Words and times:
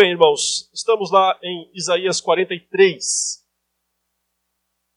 bem, 0.00 0.12
irmãos, 0.12 0.70
estamos 0.72 1.10
lá 1.10 1.38
em 1.42 1.70
Isaías 1.74 2.22
43. 2.22 3.46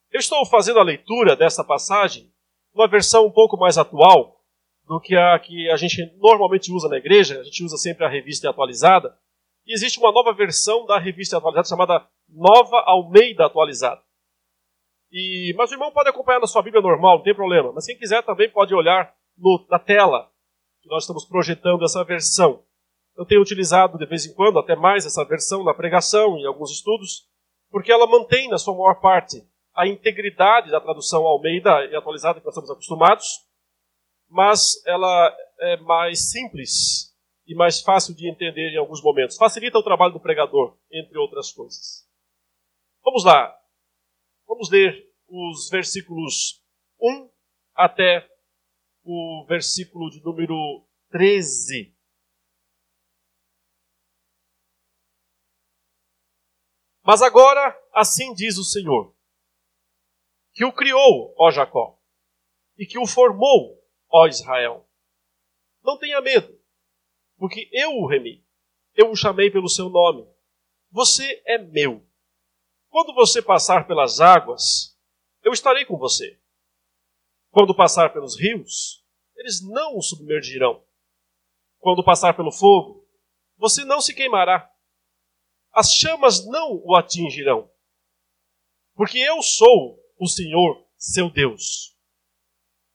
Eu 0.10 0.18
estou 0.18 0.46
fazendo 0.46 0.80
a 0.80 0.84
leitura 0.84 1.36
dessa 1.36 1.62
passagem 1.62 2.32
numa 2.74 2.88
versão 2.88 3.26
um 3.26 3.32
pouco 3.32 3.58
mais 3.58 3.78
atual 3.78 4.42
do 4.88 5.02
que 5.02 5.14
a 5.14 5.38
que 5.40 5.70
a 5.70 5.76
gente 5.76 6.10
normalmente 6.16 6.72
usa 6.72 6.88
na 6.88 6.96
igreja. 6.96 7.42
A 7.42 7.44
gente 7.44 7.66
usa 7.66 7.76
sempre 7.76 8.06
a 8.06 8.08
revista 8.08 8.50
atualizada. 8.50 9.14
E 9.66 9.74
existe 9.74 10.00
uma 10.00 10.10
nova 10.10 10.32
versão 10.32 10.86
da 10.86 10.98
revista 10.98 11.38
atualizada 11.38 11.68
chamada 11.68 12.08
Nova 12.30 12.80
Almeida 12.86 13.46
Atualizada. 13.46 14.02
E, 15.12 15.54
mas 15.58 15.70
o 15.70 15.74
irmão 15.74 15.92
pode 15.92 16.08
acompanhar 16.08 16.40
na 16.40 16.48
sua 16.48 16.62
Bíblia 16.62 16.82
normal, 16.82 17.18
não 17.18 17.24
tem 17.24 17.36
problema. 17.36 17.74
Mas 17.74 17.86
quem 17.86 17.98
quiser 17.98 18.24
também 18.24 18.50
pode 18.50 18.74
olhar 18.74 19.14
no, 19.38 19.66
na 19.70 19.80
tela, 19.80 20.32
que 20.82 20.88
nós 20.88 21.04
estamos 21.04 21.26
projetando 21.26 21.84
essa 21.84 22.06
versão. 22.06 22.64
Eu 23.16 23.26
tenho 23.26 23.42
utilizado 23.42 23.98
de 23.98 24.06
vez 24.06 24.26
em 24.26 24.34
quando, 24.34 24.60
até 24.60 24.76
mais, 24.76 25.06
essa 25.06 25.24
versão 25.24 25.64
na 25.64 25.74
pregação, 25.74 26.38
em 26.38 26.46
alguns 26.46 26.72
estudos, 26.72 27.28
porque 27.70 27.92
ela 27.92 28.08
mantém, 28.08 28.50
na 28.50 28.58
sua 28.58 28.74
maior 28.74 29.00
parte, 29.00 29.44
a 29.74 29.88
integridade 29.88 30.72
da 30.72 30.82
tradução 30.82 31.26
Almeida 31.26 31.86
e 31.86 31.96
atualizada 31.96 32.40
que 32.40 32.46
nós 32.46 32.54
estamos 32.54 32.72
acostumados, 32.72 33.28
mas 34.30 34.84
ela 34.86 35.36
é 35.60 35.78
mais 35.78 36.32
simples 36.32 37.14
e 37.46 37.56
mais 37.56 37.82
fácil 37.82 38.16
de 38.16 38.30
entender 38.30 38.72
em 38.72 38.78
alguns 38.78 39.02
momentos. 39.02 39.38
Facilita 39.38 39.78
o 39.78 39.84
trabalho 39.84 40.14
do 40.14 40.20
pregador, 40.20 40.78
entre 40.92 41.18
outras 41.18 41.52
coisas. 41.52 42.08
Vamos 43.04 43.24
lá. 43.24 43.56
Vamos 44.48 44.70
ler 44.70 45.12
os 45.28 45.70
versículos 45.70 46.64
1 47.02 47.30
até 47.76 48.28
o 49.04 49.46
versículo 49.48 50.10
de 50.10 50.24
número 50.24 50.86
13. 51.10 51.93
Mas 57.04 57.22
agora, 57.22 57.78
assim 57.94 58.34
diz 58.34 58.58
o 58.58 58.64
Senhor, 58.64 59.14
que 60.54 60.64
o 60.64 60.72
criou, 60.72 61.36
ó 61.38 61.52
Jacó, 61.52 62.00
e 62.78 62.86
que 62.86 62.98
o 62.98 63.06
formou, 63.06 63.84
ó 64.10 64.28
Israel. 64.28 64.90
Não 65.84 65.98
tenha 65.98 66.22
medo, 66.22 66.58
porque 67.38 67.70
eu 67.74 67.92
o 67.92 68.08
remi, 68.08 68.46
eu 68.96 69.12
o 69.12 69.16
chamei 69.16 69.52
pelo 69.52 69.68
seu 69.68 69.90
nome. 69.90 70.26
Você 70.92 71.44
é 71.46 71.58
meu. 71.58 72.08
Quando 72.90 73.14
você 73.14 73.42
passar 73.42 73.86
pelas 73.86 74.22
águas, 74.22 74.98
eu 75.44 75.52
estarei 75.52 75.84
com 75.86 75.98
você. 75.98 76.40
Quando 77.50 77.76
passar 77.76 78.14
pelos 78.14 78.40
rios, 78.40 79.04
eles 79.36 79.62
não 79.62 79.98
o 79.98 80.02
submergirão. 80.02 80.86
Quando 81.80 82.04
passar 82.04 82.34
pelo 82.36 82.52
fogo, 82.52 83.06
você 83.58 83.84
não 83.84 84.00
se 84.00 84.14
queimará. 84.14 84.73
As 85.74 85.92
chamas 85.94 86.46
não 86.46 86.82
o 86.86 86.96
atingirão. 86.96 87.70
Porque 88.94 89.18
eu 89.18 89.42
sou 89.42 90.00
o 90.20 90.28
Senhor, 90.28 90.86
seu 90.96 91.30
Deus, 91.30 91.98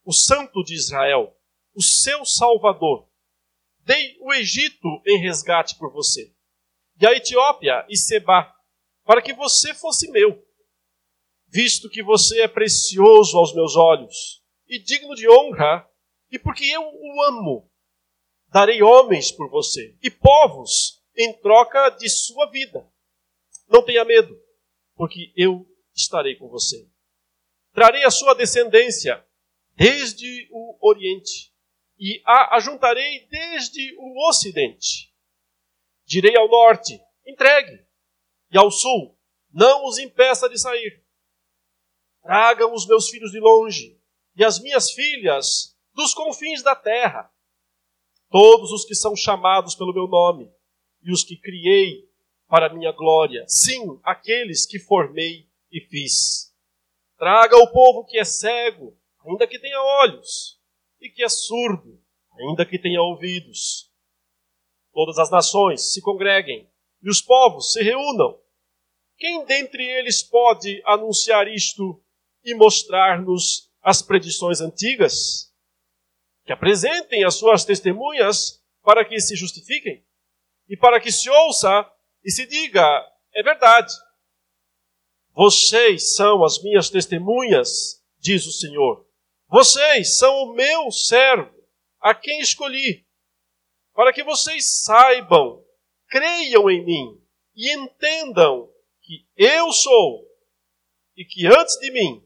o 0.05 0.13
Santo 0.13 0.63
de 0.63 0.75
Israel, 0.75 1.37
o 1.75 1.83
seu 1.83 2.25
Salvador. 2.25 3.09
Dei 3.81 4.17
o 4.21 4.33
Egito 4.33 5.03
em 5.07 5.19
resgate 5.19 5.77
por 5.77 5.93
você, 5.93 6.33
e 7.01 7.07
a 7.07 7.13
Etiópia 7.13 7.85
e 7.89 7.97
Seba, 7.97 8.55
para 9.05 9.23
que 9.23 9.33
você 9.33 9.75
fosse 9.75 10.11
meu, 10.11 10.47
visto 11.49 11.91
que 11.91 12.03
você 12.03 12.43
é 12.43 12.49
precioso 12.49 13.37
aos 13.37 13.55
meus 13.55 13.75
olhos 13.75 14.43
e 14.69 14.79
digno 14.79 15.15
de 15.15 15.29
honra, 15.29 15.89
e 16.31 16.39
porque 16.39 16.65
eu 16.67 16.83
o 16.83 17.23
amo. 17.25 17.71
Darei 18.49 18.83
homens 18.83 19.33
por 19.33 19.51
você 19.51 19.97
e 20.03 20.11
povos 20.11 20.98
em 21.19 21.33
troca 21.41 21.91
de 21.91 22.09
sua 22.09 22.49
vida. 22.49 22.89
Não 23.69 23.83
tenha 23.83 24.05
medo, 24.05 24.41
porque 24.95 25.33
eu 25.37 25.67
estarei 25.95 26.37
com 26.37 26.49
você. 26.49 26.89
Trarei 27.73 28.05
a 28.05 28.11
sua 28.11 28.35
descendência 28.35 29.27
desde 29.75 30.49
o 30.53 30.79
Oriente 30.81 31.53
e 31.99 32.23
a 32.25 32.57
ajuntarei 32.57 33.27
desde 33.27 33.95
o 33.99 34.29
Ocidente. 34.29 35.13
Direi 36.07 36.37
ao 36.37 36.49
Norte, 36.49 36.99
entregue, 37.27 37.85
e 38.51 38.57
ao 38.57 38.71
Sul, 38.71 39.19
não 39.53 39.87
os 39.87 39.99
impeça 39.99 40.49
de 40.49 40.59
sair. 40.59 41.05
Tragam 42.23 42.73
os 42.73 42.87
meus 42.87 43.09
filhos 43.11 43.33
de 43.33 43.41
longe 43.41 44.01
e 44.37 44.45
as 44.45 44.61
minhas 44.61 44.93
filhas 44.93 45.77
dos 45.93 46.15
confins 46.15 46.63
da 46.63 46.77
terra. 46.77 47.31
Todos 48.31 48.71
os 48.71 48.85
que 48.85 48.95
são 48.95 49.17
chamados 49.17 49.75
pelo 49.75 49.93
meu 49.93 50.07
nome 50.07 50.53
e 51.03 51.13
os 51.13 51.25
que 51.25 51.37
criei 51.37 52.09
para 52.49 52.73
minha 52.73 52.93
glória. 52.93 53.45
Sim, 53.47 54.01
aqueles 54.03 54.67
que 54.67 54.79
formei 54.79 55.47
e 55.71 55.81
fiz. 55.81 56.53
Traga 57.19 57.57
o 57.57 57.71
povo 57.71 58.05
que 58.05 58.19
é 58.19 58.25
cego, 58.25 58.97
ainda 59.27 59.47
que 59.47 59.59
tenha 59.59 59.81
olhos, 59.81 60.59
e 61.01 61.11
que 61.11 61.23
é 61.23 61.29
surdo, 61.29 62.01
ainda 62.39 62.65
que 62.65 62.79
tenha 62.79 63.03
ouvidos. 63.03 63.93
Todas 64.93 65.19
as 65.19 65.31
nações 65.31 65.93
se 65.93 66.01
congreguem, 66.01 66.69
e 67.03 67.11
os 67.11 67.21
povos 67.21 67.73
se 67.73 67.83
reúnam. 67.83 68.41
Quem 69.17 69.45
dentre 69.45 69.85
eles 69.85 70.23
pode 70.23 70.81
anunciar 70.87 71.49
isto 71.49 72.03
e 72.45 72.55
mostrar-nos 72.55 73.71
as 73.83 74.01
predições 74.01 74.61
antigas? 74.61 75.53
Que 76.45 76.53
apresentem 76.53 77.25
as 77.25 77.35
suas 77.35 77.65
testemunhas 77.65 78.63
para 78.83 79.05
que 79.05 79.21
se 79.21 79.37
justifiquem 79.37 80.05
e 80.69 80.77
para 80.77 81.01
que 81.01 81.11
se 81.11 81.29
ouça 81.31 81.91
e 82.25 82.31
se 82.31 82.47
diga: 82.47 82.85
é 83.35 83.43
verdade. 83.43 83.93
Vocês 85.35 86.17
são 86.17 86.45
as 86.45 86.61
minhas 86.63 86.91
testemunhas, 86.91 88.05
diz 88.19 88.47
o 88.47 88.53
Senhor. 88.53 89.07
Vocês 89.49 90.19
são 90.19 90.35
o 90.43 90.53
meu 90.55 90.91
servo, 90.91 91.55
a 92.01 92.15
quem 92.15 92.41
escolhi, 92.41 93.07
para 93.95 94.13
que 94.13 94.23
vocês 94.23 94.83
saibam, 94.83 95.65
creiam 96.09 96.69
em 96.69 96.85
mim 96.85 97.23
e 97.55 97.73
entendam 97.73 98.69
que 99.01 99.27
eu 99.37 99.73
sou 99.73 100.27
e 101.17 101.25
que 101.25 101.47
antes 101.47 101.79
de 101.81 101.91
mim 101.91 102.25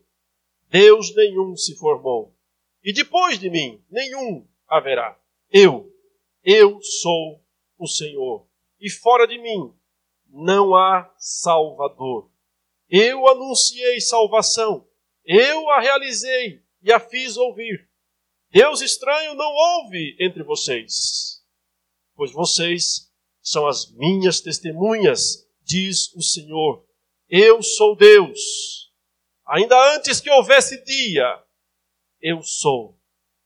Deus 0.69 1.15
nenhum 1.15 1.57
se 1.57 1.77
formou 1.77 2.37
e 2.83 2.93
depois 2.93 3.39
de 3.39 3.49
mim 3.49 3.83
nenhum 3.91 4.47
haverá. 4.67 5.19
Eu, 5.51 5.95
eu 6.43 6.83
sou 6.83 7.42
o 7.83 7.89
Senhor 7.89 8.47
e 8.81 8.91
fora 8.91 9.27
de 9.27 9.39
mim 9.39 9.75
não 10.29 10.75
há 10.75 11.13
Salvador. 11.19 12.31
Eu 12.89 13.29
anunciei 13.29 14.01
salvação. 14.01 14.87
Eu 15.25 15.71
a 15.71 15.81
realizei 15.81 16.63
e 16.83 16.93
a 16.93 17.01
fiz 17.01 17.37
ouvir. 17.37 17.89
Deus 18.51 18.81
estranho 18.81 19.35
não 19.35 19.51
houve 19.51 20.17
entre 20.21 20.43
vocês, 20.43 21.43
pois 22.15 22.33
vocês 22.33 23.11
são 23.41 23.67
as 23.67 23.91
minhas 23.93 24.41
testemunhas, 24.41 25.49
diz 25.63 26.15
o 26.15 26.23
Senhor. 26.23 26.85
Eu 27.29 27.63
sou 27.63 27.97
Deus. 27.97 28.93
Ainda 29.47 29.95
antes 29.95 30.21
que 30.21 30.31
houvesse 30.31 30.85
dia, 30.85 31.43
eu 32.21 32.43
sou. 32.43 32.99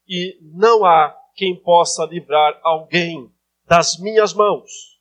E 0.08 0.38
não 0.42 0.84
há 0.84 1.16
quem 1.34 1.54
possa 1.54 2.04
livrar 2.04 2.58
alguém 2.62 3.32
das 3.66 3.98
minhas 3.98 4.32
mãos. 4.32 5.00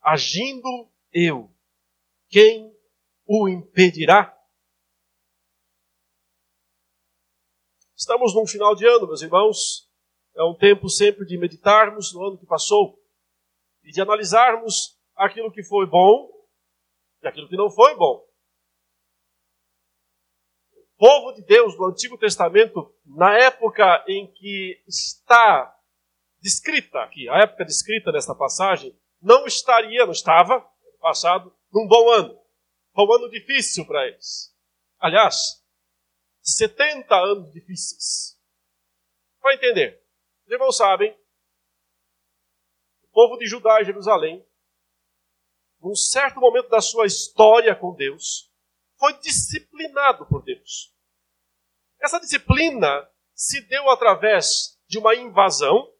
Agindo 0.00 0.90
eu, 1.12 1.54
quem 2.28 2.76
o 3.24 3.48
impedirá? 3.48 4.36
Estamos 7.96 8.34
num 8.34 8.46
final 8.46 8.74
de 8.74 8.84
ano, 8.84 9.06
meus 9.06 9.22
irmãos. 9.22 9.88
É 10.34 10.42
um 10.42 10.54
tempo 10.54 10.88
sempre 10.88 11.24
de 11.24 11.38
meditarmos 11.38 12.12
no 12.12 12.26
ano 12.26 12.38
que 12.38 12.46
passou 12.46 13.00
e 13.84 13.92
de 13.92 14.00
analisarmos 14.00 14.98
aquilo 15.14 15.52
que 15.52 15.62
foi 15.62 15.86
bom 15.86 16.28
e 17.22 17.28
aquilo 17.28 17.48
que 17.48 17.56
não 17.56 17.70
foi 17.70 17.94
bom. 17.94 18.26
O 20.74 20.96
povo 20.96 21.32
de 21.32 21.42
Deus 21.44 21.76
do 21.76 21.84
Antigo 21.84 22.18
Testamento, 22.18 22.92
na 23.04 23.36
época 23.38 24.04
em 24.08 24.26
que 24.32 24.82
está 24.88 25.72
descrita 26.42 26.98
aqui, 27.00 27.28
a 27.28 27.38
época 27.38 27.64
descrita 27.64 28.10
nesta 28.10 28.34
passagem, 28.34 28.98
não 29.20 29.46
estaria, 29.46 30.04
não 30.04 30.12
estava, 30.12 30.60
passado, 31.00 31.56
num 31.72 31.86
bom 31.86 32.10
ano. 32.10 32.38
Foi 32.92 33.06
um 33.06 33.12
ano 33.14 33.30
difícil 33.30 33.86
para 33.86 34.06
eles. 34.06 34.54
Aliás, 34.98 35.64
70 36.42 37.14
anos 37.14 37.52
difíceis. 37.52 38.38
Para 39.40 39.54
entender, 39.54 40.04
os 40.44 40.52
irmãos 40.52 40.76
sabem, 40.76 41.16
o 43.02 43.08
povo 43.12 43.36
de 43.38 43.46
Judá 43.46 43.80
e 43.80 43.84
Jerusalém, 43.84 44.44
num 45.80 45.94
certo 45.94 46.40
momento 46.40 46.68
da 46.68 46.80
sua 46.80 47.06
história 47.06 47.74
com 47.74 47.94
Deus, 47.94 48.52
foi 48.98 49.18
disciplinado 49.20 50.26
por 50.26 50.42
Deus. 50.42 50.94
Essa 52.00 52.20
disciplina 52.20 53.08
se 53.34 53.60
deu 53.68 53.88
através 53.90 54.78
de 54.88 54.98
uma 54.98 55.14
invasão 55.14 55.91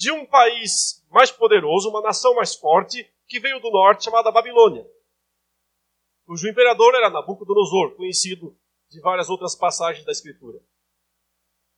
de 0.00 0.10
um 0.10 0.24
país 0.24 1.04
mais 1.10 1.30
poderoso, 1.30 1.90
uma 1.90 2.00
nação 2.00 2.34
mais 2.34 2.54
forte, 2.54 3.06
que 3.28 3.38
veio 3.38 3.60
do 3.60 3.70
norte, 3.70 4.04
chamada 4.04 4.32
Babilônia, 4.32 4.82
cujo 6.24 6.48
imperador 6.48 6.94
era 6.94 7.10
Nabucodonosor, 7.10 7.94
conhecido 7.96 8.58
de 8.88 8.98
várias 9.02 9.28
outras 9.28 9.54
passagens 9.54 10.06
da 10.06 10.10
Escritura. 10.10 10.58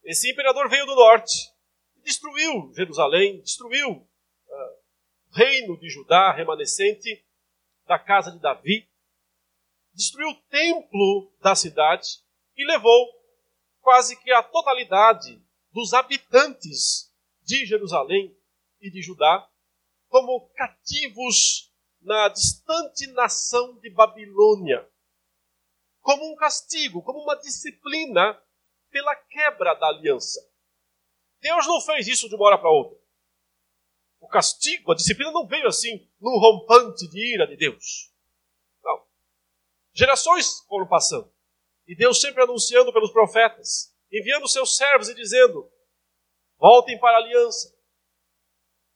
Esse 0.05 0.31
imperador 0.31 0.69
veio 0.69 0.87
do 0.87 0.95
norte 0.95 1.53
e 1.97 2.03
destruiu 2.03 2.73
Jerusalém, 2.77 3.41
destruiu 3.41 3.91
uh, 3.91 4.05
o 5.29 5.35
reino 5.35 5.77
de 5.81 5.91
Judá, 5.91 6.31
remanescente 6.31 7.27
da 7.89 7.99
casa 7.99 8.31
de 8.31 8.39
Davi, 8.39 8.89
destruiu 9.93 10.29
o 10.29 10.43
templo 10.49 11.33
da 11.41 11.57
cidade 11.57 12.07
e 12.57 12.65
levou 12.65 13.05
quase 13.81 14.15
que 14.23 14.31
a 14.31 14.45
totalidade 14.45 15.45
dos 15.73 15.93
habitantes 15.93 17.12
de 17.43 17.67
Jerusalém 17.67 18.37
e 18.81 18.91
de 18.91 19.03
Judá 19.03 19.49
como 20.09 20.49
cativos 20.51 21.73
na 22.03 22.29
distante 22.29 23.07
nação 23.09 23.79
de 23.79 23.89
Babilônia, 23.89 24.87
como 26.01 26.31
um 26.31 26.37
castigo, 26.37 27.03
como 27.03 27.23
uma 27.23 27.37
disciplina 27.37 28.39
pela 28.91 29.17
quebra 29.17 29.75
da 29.75 29.87
aliança. 29.87 30.41
Deus 31.41 31.67
não 31.67 31.81
fez 31.81 32.07
isso 32.07 32.29
de 32.29 32.35
uma 32.35 32.47
hora 32.47 32.59
para 32.59 32.71
outra. 32.71 32.99
O 34.21 34.29
castigo, 34.29 34.93
a 34.93 34.95
disciplina 34.95 35.33
não 35.33 35.47
veio 35.47 35.67
assim 35.67 36.09
num 36.21 36.39
rompante 36.39 37.09
de 37.09 37.35
ira 37.35 37.47
de 37.47 37.57
Deus. 37.57 38.13
Não. 38.85 39.07
Gerações 39.95 40.61
foram 40.69 40.87
passando. 40.87 41.33
E 41.87 41.97
Deus 41.97 42.21
sempre 42.21 42.43
anunciando 42.43 42.93
pelos 42.93 43.13
profetas, 43.13 43.97
enviando 44.13 44.47
seus 44.47 44.77
servos 44.77 45.09
e 45.09 45.15
dizendo: 45.15 45.72
voltem 46.63 46.97
para 47.01 47.17
a 47.17 47.21
aliança, 47.21 47.77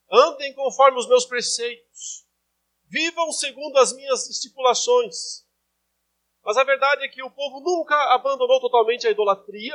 andem 0.08 0.54
conforme 0.54 1.00
os 1.00 1.08
meus 1.08 1.26
preceitos, 1.26 2.24
vivam 2.84 3.32
segundo 3.32 3.76
as 3.78 3.92
minhas 3.92 4.30
estipulações. 4.30 5.44
Mas 6.44 6.56
a 6.56 6.62
verdade 6.62 7.04
é 7.04 7.08
que 7.08 7.24
o 7.24 7.30
povo 7.30 7.58
nunca 7.58 7.96
abandonou 8.14 8.60
totalmente 8.60 9.04
a 9.08 9.10
idolatria 9.10 9.74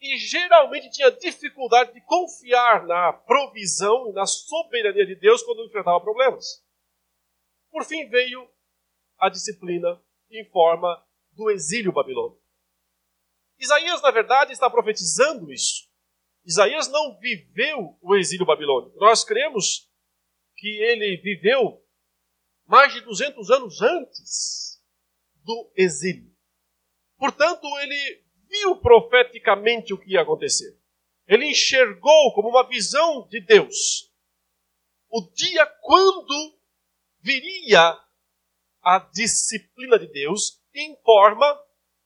e 0.00 0.16
geralmente 0.16 0.90
tinha 0.90 1.10
dificuldade 1.10 1.92
de 1.92 2.00
confiar 2.02 2.86
na 2.86 3.12
provisão 3.12 4.08
e 4.08 4.12
na 4.12 4.26
soberania 4.26 5.04
de 5.04 5.16
Deus 5.16 5.42
quando 5.42 5.64
enfrentava 5.64 6.00
problemas. 6.00 6.64
Por 7.68 7.84
fim 7.84 8.08
veio 8.08 8.48
a 9.18 9.28
disciplina 9.28 10.00
em 10.30 10.48
forma 10.50 11.04
do 11.32 11.50
exílio 11.50 11.90
babilônico. 11.90 12.46
Isaías, 13.58 14.00
na 14.02 14.12
verdade, 14.12 14.52
está 14.52 14.70
profetizando 14.70 15.52
isso. 15.52 15.85
Isaías 16.46 16.88
não 16.88 17.18
viveu 17.18 17.98
o 18.00 18.14
exílio 18.14 18.46
babilônico. 18.46 18.96
Nós 18.98 19.24
cremos 19.24 19.90
que 20.56 20.68
ele 20.68 21.16
viveu 21.16 21.82
mais 22.66 22.92
de 22.92 23.00
200 23.00 23.50
anos 23.50 23.82
antes 23.82 24.80
do 25.42 25.72
exílio. 25.76 26.32
Portanto, 27.18 27.66
ele 27.80 28.24
viu 28.48 28.76
profeticamente 28.80 29.92
o 29.92 29.98
que 29.98 30.12
ia 30.12 30.22
acontecer. 30.22 30.78
Ele 31.26 31.46
enxergou 31.46 32.32
como 32.34 32.48
uma 32.48 32.66
visão 32.68 33.26
de 33.28 33.40
Deus 33.40 34.12
o 35.08 35.22
dia 35.32 35.66
quando 35.80 36.58
viria 37.20 37.98
a 38.82 38.98
disciplina 39.12 39.98
de 39.98 40.06
Deus 40.08 40.62
em 40.74 40.96
forma 41.02 41.58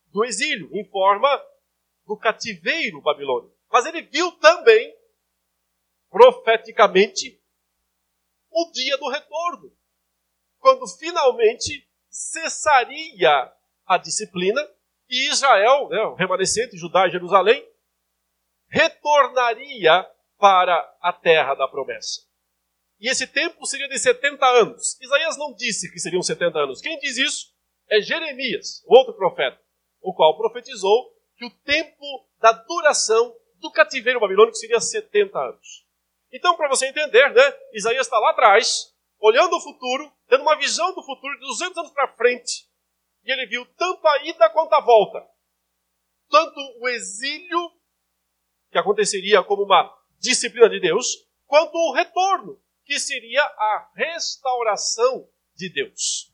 do 0.07 0.25
exílio, 0.25 0.71
em 0.73 0.89
forma 0.89 1.29
do 2.07 2.17
cativeiro 2.17 3.03
babilônico. 3.03 3.60
Mas 3.71 3.87
ele 3.87 4.03
viu 4.03 4.33
também, 4.33 4.95
profeticamente, 6.11 7.41
o 8.51 8.71
dia 8.73 8.97
do 8.99 9.09
retorno, 9.09 9.73
quando 10.59 10.87
finalmente 10.87 11.89
cessaria 12.09 13.53
a 13.87 13.97
disciplina 13.97 14.61
e 15.09 15.29
Israel, 15.29 15.89
né, 15.89 16.01
o 16.03 16.15
remanescente, 16.15 16.77
Judá 16.77 17.07
e 17.07 17.11
Jerusalém, 17.11 17.67
retornaria 18.69 20.09
para 20.39 20.97
a 21.01 21.13
terra 21.13 21.55
da 21.55 21.69
promessa. 21.69 22.23
E 22.99 23.09
esse 23.09 23.27
tempo 23.27 23.65
seria 23.67 23.89
de 23.89 23.99
70 23.99 24.45
anos. 24.47 24.99
Isaías 25.01 25.37
não 25.37 25.55
disse 25.55 25.91
que 25.91 25.99
seriam 25.99 26.23
70 26.23 26.59
anos. 26.59 26.81
Quem 26.81 26.99
diz 26.99 27.17
isso 27.17 27.55
é 27.89 28.01
Jeremias, 28.01 28.83
outro 28.87 29.15
profeta, 29.15 29.61
o 30.01 30.15
qual 30.15 30.37
profetizou 30.37 31.17
que 31.37 31.45
o 31.47 31.51
tempo 31.51 32.29
da 32.39 32.53
duração 32.53 33.35
do 33.61 33.71
cativeiro 33.71 34.19
babilônico 34.19 34.57
seria 34.57 34.81
70 34.81 35.39
anos. 35.39 35.87
Então, 36.33 36.57
para 36.57 36.69
você 36.69 36.87
entender, 36.87 37.29
né, 37.31 37.59
Isaías 37.73 38.07
está 38.07 38.19
lá 38.19 38.31
atrás, 38.31 38.95
olhando 39.19 39.57
o 39.57 39.61
futuro, 39.61 40.11
tendo 40.29 40.43
uma 40.43 40.57
visão 40.57 40.95
do 40.95 41.03
futuro 41.03 41.35
de 41.35 41.47
200 41.47 41.79
anos 41.79 41.93
para 41.93 42.13
frente. 42.15 42.69
E 43.25 43.33
ele 43.33 43.47
viu 43.47 43.67
tanto 43.77 44.07
a 44.07 44.25
ida 44.25 44.49
quanto 44.51 44.73
a 44.75 44.81
volta. 44.81 45.27
Tanto 46.31 46.61
o 46.81 46.89
exílio, 46.89 47.71
que 48.71 48.79
aconteceria 48.79 49.43
como 49.43 49.65
uma 49.65 49.95
disciplina 50.19 50.69
de 50.69 50.81
Deus, 50.81 51.29
quanto 51.47 51.75
o 51.75 51.93
retorno, 51.93 52.61
que 52.85 52.99
seria 52.99 53.43
a 53.43 53.91
restauração 53.95 55.29
de 55.55 55.69
Deus. 55.69 56.33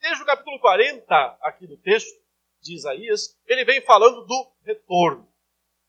Desde 0.00 0.22
o 0.22 0.26
capítulo 0.26 0.58
40, 0.58 1.38
aqui 1.42 1.66
do 1.66 1.76
texto 1.76 2.18
de 2.60 2.74
Isaías, 2.74 3.38
ele 3.46 3.64
vem 3.64 3.82
falando 3.82 4.24
do 4.24 4.52
retorno 4.64 5.29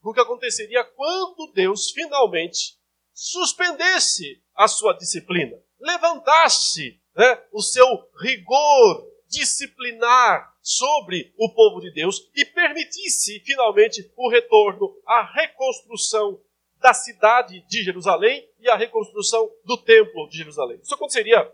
do 0.01 0.13
que 0.13 0.19
aconteceria 0.19 0.83
quando 0.83 1.51
Deus 1.53 1.91
finalmente 1.91 2.77
suspendesse 3.13 4.41
a 4.55 4.67
sua 4.67 4.93
disciplina, 4.93 5.57
levantasse 5.79 6.99
né, 7.15 7.43
o 7.51 7.61
seu 7.61 7.85
rigor 8.21 9.11
disciplinar 9.27 10.51
sobre 10.61 11.33
o 11.37 11.53
povo 11.53 11.79
de 11.79 11.91
Deus 11.93 12.29
e 12.35 12.45
permitisse 12.45 13.39
finalmente 13.45 14.11
o 14.15 14.29
retorno, 14.29 14.93
a 15.05 15.23
reconstrução 15.33 16.41
da 16.77 16.93
cidade 16.93 17.65
de 17.67 17.83
Jerusalém 17.83 18.47
e 18.59 18.69
a 18.69 18.75
reconstrução 18.75 19.49
do 19.63 19.77
templo 19.77 20.27
de 20.29 20.37
Jerusalém. 20.37 20.79
Isso 20.81 20.93
aconteceria 20.93 21.51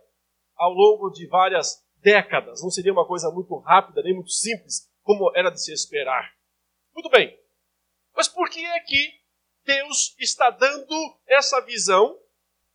ao 0.56 0.72
longo 0.72 1.10
de 1.10 1.28
várias 1.28 1.86
décadas, 1.98 2.62
não 2.64 2.70
seria 2.70 2.94
uma 2.94 3.06
coisa 3.06 3.30
muito 3.30 3.56
rápida 3.60 4.02
nem 4.02 4.14
muito 4.14 4.32
simples, 4.32 4.90
como 5.04 5.32
era 5.36 5.50
de 5.50 5.62
se 5.62 5.72
esperar. 5.72 6.32
Muito 6.94 7.10
bem, 7.10 7.38
mas 8.18 8.28
por 8.28 8.50
que 8.50 8.66
é 8.66 8.80
que 8.80 9.22
Deus 9.64 10.16
está 10.18 10.50
dando 10.50 11.20
essa 11.28 11.62
visão 11.62 12.20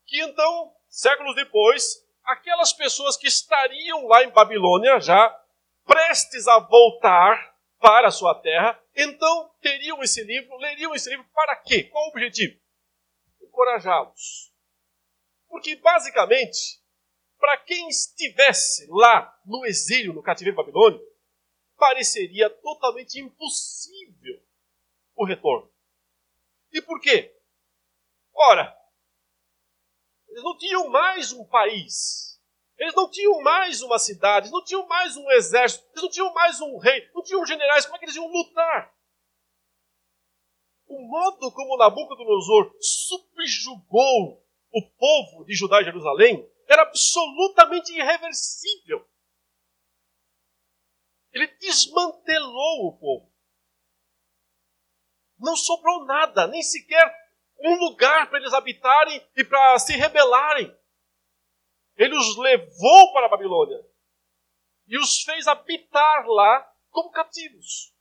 que 0.06 0.21
então, 0.21 0.73
séculos 0.89 1.35
depois, 1.35 2.06
aquelas 2.23 2.73
pessoas 2.73 3.17
que 3.17 3.27
estariam 3.27 4.06
lá 4.06 4.22
em 4.22 4.31
Babilônia, 4.31 5.01
já 5.01 5.37
prestes 5.84 6.46
a 6.46 6.61
voltar 6.61 7.56
para 7.81 8.06
a 8.06 8.13
sua 8.13 8.41
terra, 8.41 8.81
então 8.94 9.53
teriam 9.61 10.01
esse 10.01 10.22
livro, 10.22 10.56
leriam 10.58 10.94
esse 10.94 11.11
livro 11.11 11.27
para 11.34 11.56
quê? 11.56 11.84
Qual 11.84 12.05
o 12.05 12.08
objetivo? 12.11 12.61
Encorajá-los. 13.43 14.53
Porque, 15.49 15.75
basicamente, 15.75 16.81
para 17.39 17.56
quem 17.56 17.89
estivesse 17.89 18.87
lá 18.89 19.37
no 19.44 19.67
exílio, 19.67 20.13
no 20.13 20.22
cativeiro 20.22 20.56
babilônico, 20.56 21.05
pareceria 21.77 22.49
totalmente 22.49 23.19
impossível 23.19 24.41
o 25.15 25.25
retorno. 25.25 25.71
E 26.73 26.81
por 26.81 27.01
quê? 27.01 27.35
Ora, 28.35 28.77
eles 30.29 30.43
não 30.43 30.57
tinham 30.57 30.89
mais 30.89 31.33
um 31.33 31.45
país, 31.45 32.41
eles 32.79 32.95
não 32.95 33.11
tinham 33.11 33.41
mais 33.43 33.83
uma 33.83 33.99
cidade, 33.99 34.47
eles 34.47 34.53
não 34.53 34.65
tinham 34.65 34.87
mais 34.87 35.17
um 35.17 35.31
exército, 35.33 35.87
eles 35.91 36.03
não 36.03 36.11
tinham 36.11 36.33
mais 36.33 36.61
um 36.61 36.79
rei, 36.79 37.11
não 37.15 37.23
tinham 37.23 37.45
generais, 37.47 37.85
como 37.85 37.97
é 37.97 37.99
que 37.99 38.05
eles 38.07 38.17
iam 38.17 38.27
lutar? 38.27 38.95
O 40.87 41.01
modo 41.09 41.53
como 41.53 41.77
Nabucodonosor 41.77 42.75
subjugou 42.81 44.43
o 44.73 44.91
povo 44.91 45.45
de 45.45 45.55
Judá 45.55 45.81
e 45.81 45.85
Jerusalém 45.85 46.51
era 46.67 46.83
absolutamente 46.83 47.93
irreversível. 47.93 49.07
Ele 51.33 51.47
desmantelou 51.59 52.89
o 52.89 52.99
povo 52.99 53.31
não 55.43 55.56
sobrou 55.56 56.05
nada, 56.05 56.46
nem 56.46 56.63
sequer 56.63 57.22
um 57.58 57.75
lugar 57.77 58.29
para 58.29 58.39
eles 58.39 58.53
habitarem 58.53 59.25
e 59.37 59.44
para 59.44 59.79
se 59.79 59.94
rebelarem. 59.94 60.75
Ele 61.96 62.17
os 62.17 62.37
levou 62.39 63.13
para 63.13 63.27
a 63.27 63.29
Babilônia 63.29 63.84
e 64.87 64.99
os 64.99 65.22
fez 65.22 65.46
habitar 65.46 66.27
lá 66.27 66.75
como 66.91 67.11
cativos. 67.11 67.93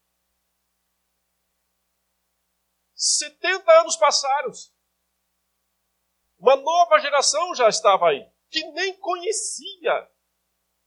70 2.94 3.80
anos 3.80 3.96
passaram. 3.96 4.50
Uma 6.38 6.56
nova 6.56 6.98
geração 6.98 7.54
já 7.54 7.68
estava 7.68 8.08
aí, 8.08 8.28
que 8.50 8.64
nem 8.72 8.96
conhecia 8.98 10.10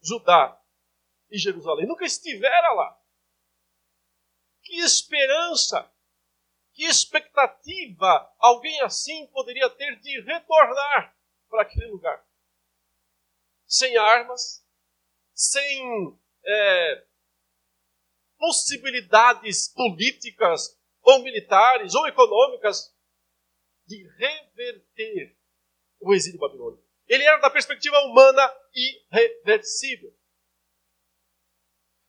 Judá 0.02 0.60
e 1.30 1.38
Jerusalém, 1.38 1.86
nunca 1.86 2.04
estivera 2.04 2.72
lá. 2.72 2.98
Que 4.62 4.76
esperança 4.80 5.90
que 6.76 6.84
expectativa 6.84 8.32
alguém 8.38 8.80
assim 8.82 9.26
poderia 9.28 9.68
ter 9.70 9.96
de 10.00 10.20
retornar 10.20 11.16
para 11.48 11.62
aquele 11.62 11.86
lugar? 11.86 12.24
sem 13.66 13.96
armas, 13.96 14.64
sem 15.34 16.18
é, 16.44 17.06
possibilidades 18.38 19.68
políticas 19.72 20.78
ou 21.02 21.22
militares 21.22 21.94
ou 21.94 22.06
econômicas 22.06 22.94
de 23.86 24.06
reverter 24.16 25.36
o 26.00 26.14
exílio 26.14 26.38
babilônico. 26.38 26.84
Ele 27.06 27.24
era 27.24 27.38
da 27.38 27.50
perspectiva 27.50 27.98
humana 28.00 28.52
irreversível. 28.74 30.16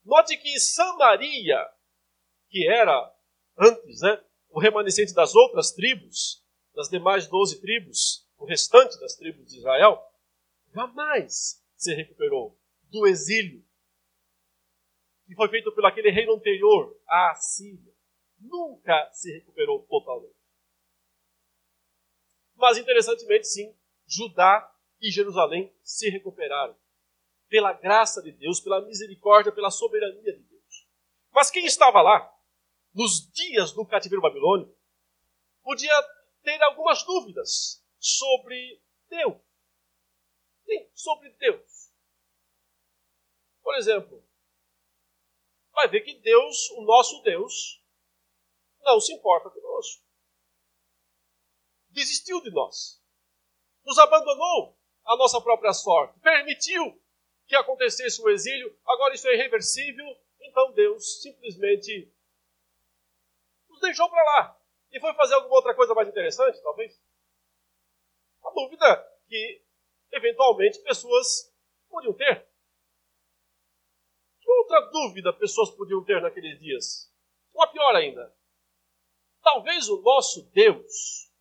Note 0.03 0.37
que 0.37 0.59
Samaria, 0.59 1.59
que 2.49 2.67
era 2.67 3.15
antes 3.59 4.01
né, 4.01 4.23
o 4.57 4.59
remanescente 4.59 5.13
das 5.13 5.35
outras 5.35 5.71
tribos, 5.71 6.43
das 6.73 6.89
demais 6.89 7.27
doze 7.27 7.61
tribos, 7.61 8.27
o 8.39 8.43
restante 8.43 8.99
das 8.99 9.15
tribos 9.15 9.51
de 9.51 9.59
Israel, 9.59 10.03
jamais 10.73 11.63
se 11.75 11.93
recuperou 11.93 12.59
do 12.89 13.05
exílio 13.05 13.63
que 15.27 15.35
foi 15.35 15.47
feito 15.49 15.71
pelo 15.75 15.85
aquele 15.85 16.09
reino 16.09 16.33
anterior, 16.33 16.99
a 17.07 17.35
Síria. 17.35 17.93
Nunca 18.39 19.07
se 19.11 19.31
recuperou 19.31 19.83
totalmente. 19.83 20.33
Mas, 22.55 22.79
interessantemente, 22.79 23.45
sim, 23.45 23.77
Judá 24.07 24.73
e 24.99 25.11
Jerusalém 25.11 25.71
se 25.83 26.09
recuperaram. 26.09 26.75
Pela 27.47 27.73
graça 27.73 28.23
de 28.23 28.31
Deus, 28.31 28.59
pela 28.59 28.81
misericórdia, 28.81 29.51
pela 29.51 29.69
soberania 29.69 30.33
de 30.33 30.41
Deus. 30.41 30.87
Mas 31.31 31.51
quem 31.51 31.63
estava 31.67 32.01
lá, 32.01 32.36
nos 32.97 33.31
dias 33.31 33.73
do 33.73 33.85
cativeiro 33.85 34.23
babilônico, 34.23 34.75
podia 35.61 35.93
ter 36.41 36.59
algumas 36.63 37.03
dúvidas 37.03 37.85
sobre 37.99 38.81
Deus. 39.07 39.37
Sim, 40.65 40.89
sobre 40.95 41.29
Deus. 41.33 41.93
Por 43.61 43.75
exemplo, 43.75 44.27
vai 45.73 45.87
ver 45.87 46.01
que 46.01 46.15
Deus, 46.15 46.71
o 46.71 46.81
nosso 46.81 47.21
Deus, 47.21 47.83
não 48.81 48.99
se 48.99 49.13
importa 49.13 49.51
conosco. 49.51 50.03
Desistiu 51.89 52.41
de 52.41 52.49
nós. 52.49 52.99
Nos 53.85 53.99
abandonou 53.99 54.75
à 55.05 55.15
nossa 55.17 55.39
própria 55.39 55.71
sorte. 55.71 56.19
Permitiu 56.19 56.99
que 57.45 57.55
acontecesse 57.55 58.19
o 58.23 58.29
exílio. 58.29 58.75
Agora 58.87 59.13
isso 59.13 59.27
é 59.27 59.35
irreversível. 59.35 60.05
Então 60.41 60.73
Deus 60.73 61.21
simplesmente 61.21 62.11
deixou 63.79 64.09
para 64.09 64.23
lá. 64.23 64.59
E 64.91 64.99
foi 64.99 65.13
fazer 65.13 65.35
alguma 65.35 65.55
outra 65.55 65.75
coisa 65.75 65.93
mais 65.93 66.07
interessante, 66.07 66.61
talvez? 66.61 66.99
A 68.43 68.49
dúvida 68.51 69.19
que, 69.27 69.63
eventualmente, 70.11 70.79
pessoas 70.79 71.53
podiam 71.89 72.13
ter. 72.13 72.47
Que 74.39 74.51
outra 74.51 74.81
dúvida 74.91 75.33
pessoas 75.33 75.71
podiam 75.71 76.03
ter 76.03 76.21
naqueles 76.21 76.59
dias? 76.59 77.13
Uma 77.53 77.67
pior 77.67 77.95
ainda. 77.95 78.33
Talvez 79.41 79.89
o 79.89 80.01
nosso 80.01 80.49
Deus, 80.51 81.31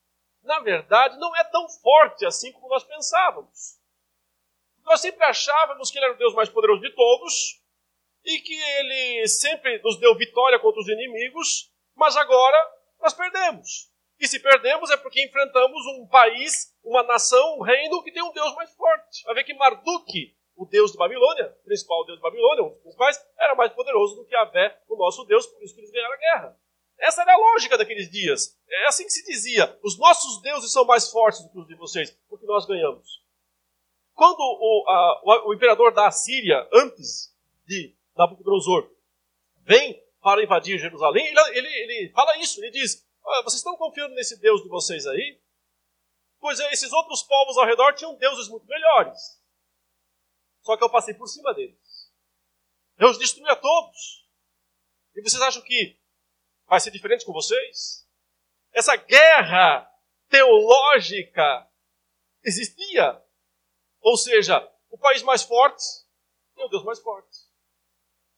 na 0.42 0.60
verdade, 0.60 1.18
não 1.18 1.34
é 1.36 1.44
tão 1.44 1.68
forte 1.68 2.24
assim 2.24 2.52
como 2.52 2.68
nós 2.68 2.84
pensávamos. 2.84 3.80
Nós 4.84 5.00
sempre 5.00 5.24
achávamos 5.24 5.90
que 5.90 5.98
ele 5.98 6.06
era 6.06 6.14
o 6.14 6.18
Deus 6.18 6.34
mais 6.34 6.48
poderoso 6.48 6.80
de 6.80 6.94
todos 6.94 7.60
e 8.24 8.40
que 8.40 8.54
ele 8.54 9.26
sempre 9.28 9.80
nos 9.82 9.98
deu 9.98 10.16
vitória 10.16 10.58
contra 10.58 10.80
os 10.80 10.88
inimigos, 10.88 11.72
mas 11.96 12.16
agora 12.16 12.56
nós 13.00 13.14
perdemos. 13.14 13.90
E 14.18 14.28
se 14.28 14.40
perdemos 14.40 14.90
é 14.90 14.96
porque 14.96 15.24
enfrentamos 15.24 15.84
um 15.86 16.06
país, 16.06 16.74
uma 16.82 17.02
nação, 17.02 17.58
um 17.58 17.62
reino 17.62 18.02
que 18.02 18.12
tem 18.12 18.22
um 18.22 18.32
Deus 18.32 18.54
mais 18.54 18.72
forte. 18.74 19.24
Vai 19.24 19.34
ver 19.34 19.44
que 19.44 19.54
Marduk 19.54 20.36
o 20.56 20.64
deus 20.64 20.90
de 20.90 20.96
Babilônia, 20.96 21.54
o 21.60 21.64
principal 21.64 22.04
deus 22.06 22.16
de 22.18 22.22
Babilônia, 22.22 22.64
um 22.64 22.70
dos 22.70 22.80
principais, 22.80 23.22
era 23.38 23.54
mais 23.54 23.72
poderoso 23.72 24.16
do 24.16 24.24
que 24.24 24.34
Avé, 24.34 24.80
o 24.88 24.96
nosso 24.96 25.24
Deus, 25.24 25.46
por 25.46 25.62
isso 25.62 25.74
que 25.74 25.80
eles 25.80 25.90
ganharam 25.90 26.14
a 26.14 26.16
guerra. 26.16 26.58
Essa 26.98 27.22
era 27.22 27.34
a 27.34 27.36
lógica 27.36 27.76
daqueles 27.76 28.10
dias. 28.10 28.58
É 28.66 28.86
assim 28.86 29.04
que 29.04 29.10
se 29.10 29.22
dizia: 29.24 29.78
os 29.82 29.98
nossos 29.98 30.40
deuses 30.40 30.72
são 30.72 30.86
mais 30.86 31.10
fortes 31.10 31.42
do 31.42 31.50
que 31.50 31.58
os 31.58 31.66
de 31.66 31.74
vocês, 31.74 32.18
porque 32.26 32.46
nós 32.46 32.64
ganhamos. 32.64 33.22
Quando 34.14 34.40
o, 34.40 34.84
a, 34.88 35.20
o, 35.22 35.50
o 35.50 35.54
imperador 35.54 35.92
da 35.92 36.06
Assíria, 36.06 36.66
antes 36.72 37.36
de 37.66 37.94
Nabucodonosor, 38.16 38.90
vem 39.58 40.02
para 40.26 40.42
invadir 40.42 40.76
Jerusalém, 40.76 41.24
ele, 41.24 41.40
ele, 41.56 41.68
ele 41.68 42.12
fala 42.12 42.36
isso, 42.38 42.58
ele 42.58 42.72
diz: 42.72 43.06
ah, 43.24 43.42
vocês 43.42 43.60
estão 43.60 43.76
confiando 43.76 44.12
nesse 44.16 44.36
Deus 44.40 44.60
de 44.60 44.68
vocês 44.68 45.06
aí? 45.06 45.40
Pois 46.40 46.58
é, 46.58 46.72
esses 46.72 46.92
outros 46.92 47.22
povos 47.22 47.56
ao 47.56 47.64
redor 47.64 47.92
tinham 47.94 48.16
deuses 48.16 48.48
muito 48.48 48.66
melhores. 48.66 49.40
Só 50.62 50.76
que 50.76 50.82
eu 50.82 50.90
passei 50.90 51.14
por 51.14 51.28
cima 51.28 51.54
deles. 51.54 52.12
Eu 52.98 53.08
os 53.08 53.18
destruí 53.18 53.48
a 53.48 53.54
todos. 53.54 54.28
E 55.14 55.22
vocês 55.22 55.40
acham 55.40 55.62
que 55.62 55.96
vai 56.66 56.80
ser 56.80 56.90
diferente 56.90 57.24
com 57.24 57.32
vocês? 57.32 58.04
Essa 58.72 58.96
guerra 58.96 59.88
teológica 60.28 61.70
existia. 62.42 63.24
Ou 64.00 64.16
seja, 64.16 64.58
o 64.90 64.98
país 64.98 65.22
mais 65.22 65.44
forte 65.44 65.84
tem 66.56 66.64
o 66.64 66.68
Deus 66.68 66.82
mais 66.82 66.98
forte. 66.98 67.38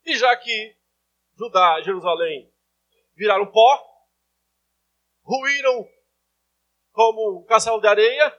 E 0.04 0.18
já 0.18 0.36
que 0.36 0.77
Judá 1.38 1.80
Jerusalém 1.82 2.52
viraram 3.14 3.46
pó, 3.46 3.84
ruíram 5.22 5.88
como 6.90 7.38
um 7.38 7.44
castelo 7.44 7.80
de 7.80 7.86
areia, 7.86 8.36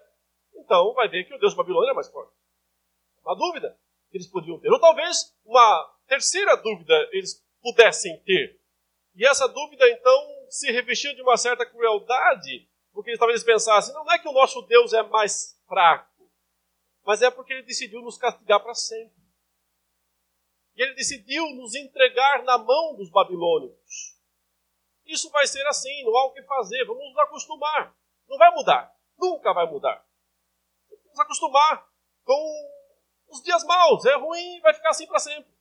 então 0.58 0.94
vai 0.94 1.08
ver 1.08 1.24
que 1.24 1.34
o 1.34 1.39
Deus 1.39 1.53
Babilônia 1.53 1.91
é 1.91 1.94
mais 1.94 2.12
forte. 2.12 2.34
Uma 3.24 3.36
dúvida 3.36 3.79
que 4.12 4.18
eles 4.18 4.27
podiam 4.27 4.60
ter. 4.60 4.70
Ou 4.70 4.79
talvez 4.79 5.34
uma 5.46 5.98
terceira 6.08 6.58
dúvida 6.58 6.94
eles 7.13 7.41
pudessem 7.62 8.22
ter. 8.24 8.60
E 9.15 9.25
essa 9.25 9.48
dúvida, 9.48 9.89
então, 9.89 10.48
se 10.50 10.70
revestiu 10.72 11.15
de 11.15 11.22
uma 11.22 11.38
certa 11.38 11.65
crueldade, 11.65 12.70
porque 12.91 13.18
talvez 13.18 13.41
eles 13.41 13.46
pensassem, 13.46 13.94
não 13.94 14.12
é 14.12 14.20
que 14.20 14.27
o 14.27 14.34
nosso 14.34 14.62
Deus 14.63 14.91
é 14.91 15.03
mais 15.03 15.58
fraco, 15.68 16.29
mas 17.06 17.22
é 17.22 17.32
porque 17.32 17.53
ele 17.53 17.63
decidiu 17.63 18.01
nos 18.01 18.18
castigar 18.18 18.62
para 18.62 18.74
sempre. 18.74 19.18
E 20.79 20.81
ele 20.81 20.93
decidiu 20.93 21.43
nos 21.55 21.75
entregar 21.75 22.41
na 22.43 22.57
mão 22.57 22.95
dos 22.95 23.09
babilônicos. 23.09 24.17
Isso 25.05 25.29
vai 25.29 25.45
ser 25.45 25.67
assim, 25.67 26.05
não 26.05 26.15
há 26.15 26.27
o 26.27 26.31
que 26.31 26.41
fazer, 26.43 26.86
vamos 26.86 27.03
nos 27.03 27.17
acostumar. 27.17 27.93
Não 28.29 28.38
vai 28.38 28.50
mudar, 28.51 28.95
nunca 29.17 29.51
vai 29.53 29.65
mudar. 29.65 30.01
Vamos 31.03 31.19
acostumar 31.19 31.86
com 32.24 32.69
os 33.27 33.43
dias 33.43 33.62
maus, 33.65 34.05
é 34.05 34.15
ruim, 34.15 34.62
vai 34.62 34.74
ficar 34.74 34.91
assim 34.91 35.05
para 35.05 35.19
sempre. 35.19 35.51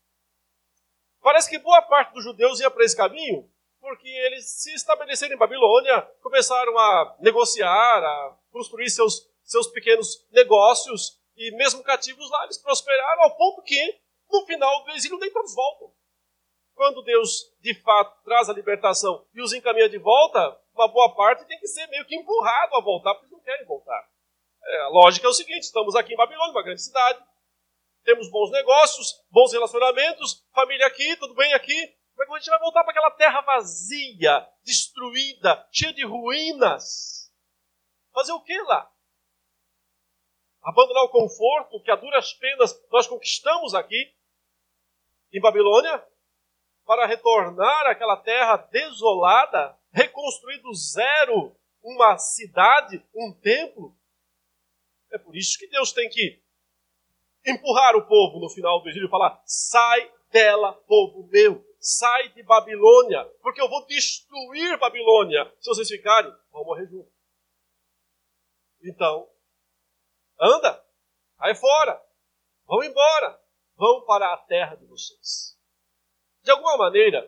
Parece 1.20 1.50
que 1.50 1.58
boa 1.58 1.82
parte 1.82 2.14
dos 2.14 2.22
judeus 2.22 2.60
ia 2.60 2.70
para 2.70 2.84
esse 2.84 2.96
caminho 2.96 3.50
porque 3.80 4.08
eles 4.08 4.48
se 4.48 4.72
estabeleceram 4.72 5.34
em 5.34 5.38
Babilônia, 5.38 6.02
começaram 6.22 6.78
a 6.78 7.16
negociar, 7.18 8.04
a 8.04 8.36
construir 8.52 8.88
seus, 8.88 9.28
seus 9.42 9.66
pequenos 9.68 10.24
negócios, 10.30 11.18
e 11.36 11.50
mesmo 11.56 11.82
cativos 11.82 12.30
lá, 12.30 12.44
eles 12.44 12.58
prosperaram 12.58 13.22
ao 13.22 13.36
ponto 13.36 13.62
que, 13.62 14.00
no 14.30 14.44
final 14.46 14.84
do 14.84 14.90
exílio, 14.92 15.18
nem 15.18 15.32
todos 15.32 15.54
voltam. 15.54 15.92
Quando 16.74 17.02
Deus, 17.02 17.52
de 17.60 17.74
fato, 17.82 18.22
traz 18.22 18.48
a 18.48 18.52
libertação 18.52 19.26
e 19.34 19.42
os 19.42 19.52
encaminha 19.52 19.88
de 19.88 19.98
volta, 19.98 20.60
uma 20.74 20.86
boa 20.86 21.14
parte 21.14 21.46
tem 21.46 21.58
que 21.58 21.66
ser 21.66 21.86
meio 21.88 22.06
que 22.06 22.14
empurrado 22.14 22.76
a 22.76 22.80
voltar, 22.80 23.14
porque 23.14 23.34
não 23.34 23.40
querem 23.40 23.66
voltar. 23.66 24.08
É, 24.62 24.80
a 24.82 24.88
lógica 24.88 25.26
é 25.26 25.30
o 25.30 25.34
seguinte: 25.34 25.64
estamos 25.64 25.96
aqui 25.96 26.12
em 26.12 26.16
Babilônia, 26.16 26.52
uma 26.52 26.62
grande 26.62 26.82
cidade, 26.82 27.20
temos 28.04 28.30
bons 28.30 28.50
negócios, 28.50 29.14
bons 29.30 29.52
relacionamentos, 29.52 30.46
família 30.54 30.86
aqui, 30.86 31.16
tudo 31.16 31.34
bem 31.34 31.52
aqui. 31.52 31.96
Mas 32.16 32.28
a 32.30 32.38
gente 32.38 32.50
vai 32.50 32.58
voltar 32.58 32.82
para 32.82 32.90
aquela 32.90 33.10
terra 33.12 33.40
vazia, 33.42 34.48
destruída, 34.64 35.68
cheia 35.72 35.92
de 35.92 36.04
ruínas. 36.04 37.32
Fazer 38.12 38.32
o 38.32 38.40
que 38.40 38.60
lá? 38.62 38.90
Abandonar 40.62 41.04
o 41.04 41.10
conforto 41.10 41.82
que 41.82 41.90
a 41.90 41.96
duras 41.96 42.32
penas 42.34 42.74
nós 42.90 43.06
conquistamos 43.06 43.74
aqui 43.74 44.12
em 45.32 45.40
Babilônia 45.40 46.04
para 46.84 47.06
retornar 47.06 47.86
àquela 47.86 48.16
terra 48.16 48.56
desolada, 48.56 49.78
reconstruir 49.92 50.58
do 50.62 50.72
zero 50.74 51.54
uma 51.82 52.16
cidade, 52.18 53.04
um 53.14 53.32
templo. 53.32 53.94
É 55.12 55.18
por 55.18 55.36
isso 55.36 55.58
que 55.58 55.68
Deus 55.68 55.92
tem 55.92 56.08
que 56.08 56.42
empurrar 57.46 57.94
o 57.96 58.06
povo 58.06 58.40
no 58.40 58.48
final 58.48 58.82
do 58.82 58.88
exílio 58.88 59.06
e 59.06 59.10
falar: 59.10 59.40
sai 59.44 60.12
dela, 60.30 60.72
povo 60.72 61.28
meu, 61.28 61.64
sai 61.78 62.30
de 62.30 62.42
Babilônia, 62.42 63.24
porque 63.42 63.60
eu 63.60 63.68
vou 63.68 63.86
destruir 63.86 64.78
Babilônia. 64.78 65.52
Se 65.60 65.68
vocês 65.68 65.88
ficarem, 65.88 66.32
vão 66.50 66.64
morrer 66.64 66.86
juntos. 66.86 67.12
Então, 68.82 69.28
anda, 70.40 70.84
vai 71.36 71.54
fora, 71.54 72.00
vão 72.66 72.82
embora, 72.82 73.40
vão 73.78 74.04
para 74.04 74.34
a 74.34 74.36
terra 74.36 74.74
de 74.74 74.84
vocês. 74.84 75.56
De 76.42 76.50
alguma 76.50 76.76
maneira, 76.76 77.24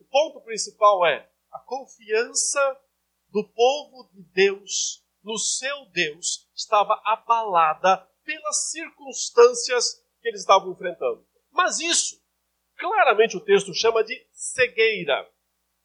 o 0.00 0.04
ponto 0.04 0.40
principal 0.42 1.06
é 1.06 1.30
a 1.52 1.60
confiança 1.60 2.80
do 3.28 3.48
povo 3.48 4.10
de 4.12 4.22
Deus 4.34 5.04
no 5.22 5.38
seu 5.38 5.86
Deus 5.92 6.48
estava 6.54 7.00
abalada 7.04 8.08
pelas 8.24 8.70
circunstâncias 8.70 10.04
que 10.20 10.28
eles 10.28 10.40
estavam 10.40 10.72
enfrentando. 10.72 11.24
Mas 11.52 11.78
isso, 11.78 12.20
claramente 12.76 13.36
o 13.36 13.44
texto 13.44 13.72
chama 13.74 14.02
de 14.02 14.26
cegueira. 14.32 15.28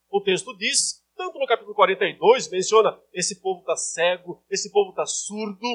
O 0.10 0.22
texto 0.22 0.56
diz, 0.58 1.04
tanto 1.16 1.38
no 1.38 1.46
capítulo 1.46 1.76
42, 1.76 2.50
menciona 2.50 3.00
esse 3.14 3.40
povo 3.42 3.60
está 3.60 3.76
cego, 3.76 4.44
esse 4.50 4.72
povo 4.72 4.92
está 4.92 5.06
surdo. 5.06 5.68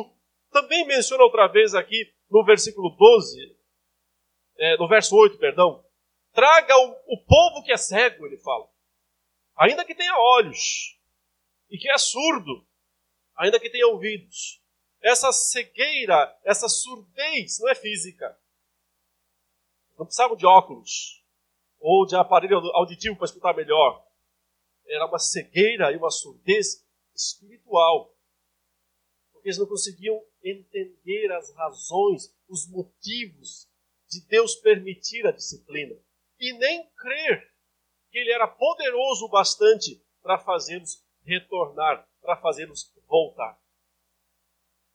Também 0.50 0.86
menciona 0.86 1.22
outra 1.22 1.46
vez 1.46 1.74
aqui 1.74 2.12
no 2.30 2.44
versículo 2.44 2.90
12, 2.96 3.59
é, 4.60 4.76
no 4.76 4.86
verso 4.86 5.16
8, 5.16 5.38
perdão. 5.38 5.82
Traga 6.32 6.76
o, 6.76 7.14
o 7.14 7.24
povo 7.24 7.64
que 7.64 7.72
é 7.72 7.78
cego, 7.78 8.26
ele 8.26 8.36
fala. 8.36 8.68
Ainda 9.56 9.84
que 9.86 9.94
tenha 9.94 10.14
olhos, 10.16 10.98
e 11.70 11.78
que 11.78 11.90
é 11.90 11.96
surdo, 11.96 12.66
ainda 13.34 13.58
que 13.58 13.70
tenha 13.70 13.86
ouvidos. 13.86 14.62
Essa 15.00 15.32
cegueira, 15.32 16.38
essa 16.44 16.68
surdez 16.68 17.58
não 17.58 17.70
é 17.70 17.74
física. 17.74 18.38
Não 19.98 20.04
precisavam 20.04 20.36
de 20.36 20.44
óculos 20.44 21.24
ou 21.78 22.04
de 22.04 22.14
aparelho 22.14 22.58
auditivo 22.74 23.16
para 23.16 23.24
escutar 23.24 23.56
melhor. 23.56 24.06
Era 24.86 25.06
uma 25.06 25.18
cegueira 25.18 25.90
e 25.90 25.96
uma 25.96 26.10
surdez 26.10 26.86
espiritual. 27.14 28.14
Porque 29.32 29.48
eles 29.48 29.58
não 29.58 29.66
conseguiam 29.66 30.22
entender 30.44 31.32
as 31.32 31.54
razões, 31.54 32.36
os 32.46 32.68
motivos 32.68 33.69
de 34.10 34.20
Deus 34.26 34.56
permitir 34.56 35.26
a 35.26 35.30
disciplina. 35.32 35.96
E 36.38 36.52
nem 36.54 36.90
crer 36.96 37.54
que 38.10 38.18
Ele 38.18 38.32
era 38.32 38.48
poderoso 38.48 39.26
o 39.26 39.28
bastante 39.28 40.02
para 40.20 40.38
fazê-los 40.38 41.04
retornar, 41.22 42.08
para 42.20 42.36
fazê-los 42.36 42.92
voltar. 43.06 43.58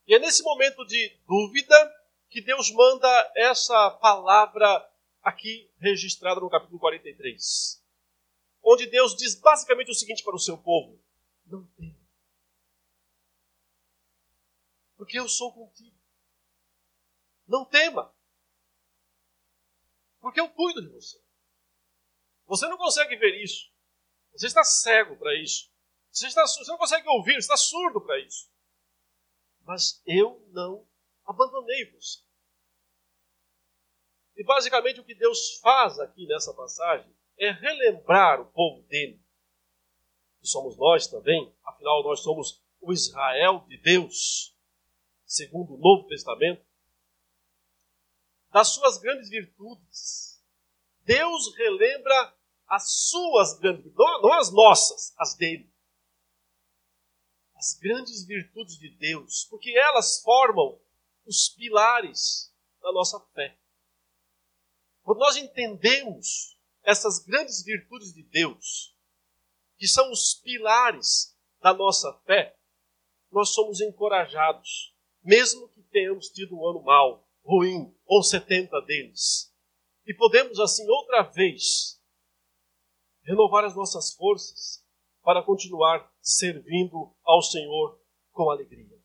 E 0.06 0.14
é 0.14 0.18
nesse 0.18 0.42
momento 0.42 0.84
de 0.84 1.18
dúvida 1.26 1.94
que 2.28 2.40
Deus 2.40 2.70
manda 2.70 3.32
essa 3.36 3.90
palavra 3.92 4.88
aqui 5.22 5.70
registrada 5.78 6.40
no 6.40 6.50
capítulo 6.50 6.78
43. 6.78 7.82
Onde 8.62 8.86
Deus 8.86 9.16
diz 9.16 9.34
basicamente 9.34 9.90
o 9.90 9.94
seguinte 9.94 10.22
para 10.22 10.36
o 10.36 10.40
seu 10.40 10.58
povo: 10.58 11.00
Não 11.46 11.64
tema. 11.68 11.96
Porque 14.96 15.18
eu 15.18 15.28
sou 15.28 15.52
contigo. 15.52 15.96
Não 17.46 17.64
tema. 17.64 18.15
Porque 20.26 20.40
eu 20.40 20.50
cuido 20.50 20.82
de 20.82 20.88
você. 20.88 21.22
Você 22.46 22.66
não 22.66 22.76
consegue 22.76 23.14
ver 23.14 23.40
isso. 23.44 23.70
Você 24.32 24.48
está 24.48 24.64
cego 24.64 25.16
para 25.16 25.32
isso. 25.40 25.70
Você, 26.10 26.26
está, 26.26 26.44
você 26.44 26.68
não 26.68 26.78
consegue 26.78 27.08
ouvir, 27.08 27.34
você 27.34 27.38
está 27.38 27.56
surdo 27.56 28.00
para 28.00 28.18
isso. 28.18 28.50
Mas 29.60 30.02
eu 30.04 30.44
não 30.48 30.84
abandonei 31.24 31.92
você. 31.92 32.24
E 34.34 34.42
basicamente 34.42 34.98
o 34.98 35.04
que 35.04 35.14
Deus 35.14 35.60
faz 35.60 35.96
aqui 36.00 36.26
nessa 36.26 36.52
passagem 36.52 37.16
é 37.38 37.52
relembrar 37.52 38.40
o 38.40 38.50
povo 38.50 38.82
dele, 38.88 39.24
que 40.40 40.48
somos 40.48 40.76
nós 40.76 41.06
também, 41.06 41.56
afinal 41.64 42.02
nós 42.02 42.18
somos 42.18 42.66
o 42.80 42.92
Israel 42.92 43.64
de 43.68 43.80
Deus, 43.80 44.58
segundo 45.24 45.74
o 45.74 45.78
Novo 45.78 46.08
Testamento, 46.08 46.66
das 48.56 48.68
suas 48.68 48.96
grandes 48.96 49.28
virtudes. 49.28 50.42
Deus 51.04 51.54
relembra 51.56 52.34
as 52.66 52.90
suas 52.90 53.58
grandes 53.58 53.84
virtudes, 53.84 54.22
não 54.22 54.32
as 54.32 54.50
nossas, 54.50 55.14
as 55.18 55.34
dele 55.34 55.70
as 57.54 57.74
grandes 57.74 58.24
virtudes 58.24 58.78
de 58.78 58.88
Deus, 58.96 59.44
porque 59.50 59.70
elas 59.76 60.22
formam 60.22 60.80
os 61.26 61.50
pilares 61.50 62.50
da 62.80 62.90
nossa 62.92 63.20
fé. 63.34 63.58
Quando 65.02 65.18
nós 65.18 65.36
entendemos 65.36 66.58
essas 66.82 67.18
grandes 67.18 67.62
virtudes 67.62 68.14
de 68.14 68.22
Deus, 68.22 68.96
que 69.76 69.86
são 69.86 70.10
os 70.10 70.32
pilares 70.34 71.36
da 71.60 71.74
nossa 71.74 72.10
fé, 72.24 72.56
nós 73.30 73.50
somos 73.50 73.82
encorajados, 73.82 74.94
mesmo 75.22 75.68
que 75.68 75.82
tenhamos 75.82 76.30
tido 76.30 76.56
um 76.56 76.66
ano 76.66 76.82
mau, 76.82 77.25
ruim, 77.46 77.94
ou 78.04 78.22
70 78.22 78.80
deles. 78.82 79.52
E 80.04 80.12
podemos, 80.14 80.58
assim, 80.58 80.88
outra 80.88 81.22
vez, 81.22 82.00
renovar 83.22 83.64
as 83.64 83.74
nossas 83.74 84.14
forças 84.14 84.84
para 85.22 85.42
continuar 85.42 86.10
servindo 86.20 87.14
ao 87.24 87.42
Senhor 87.42 88.00
com 88.32 88.50
alegria. 88.50 88.96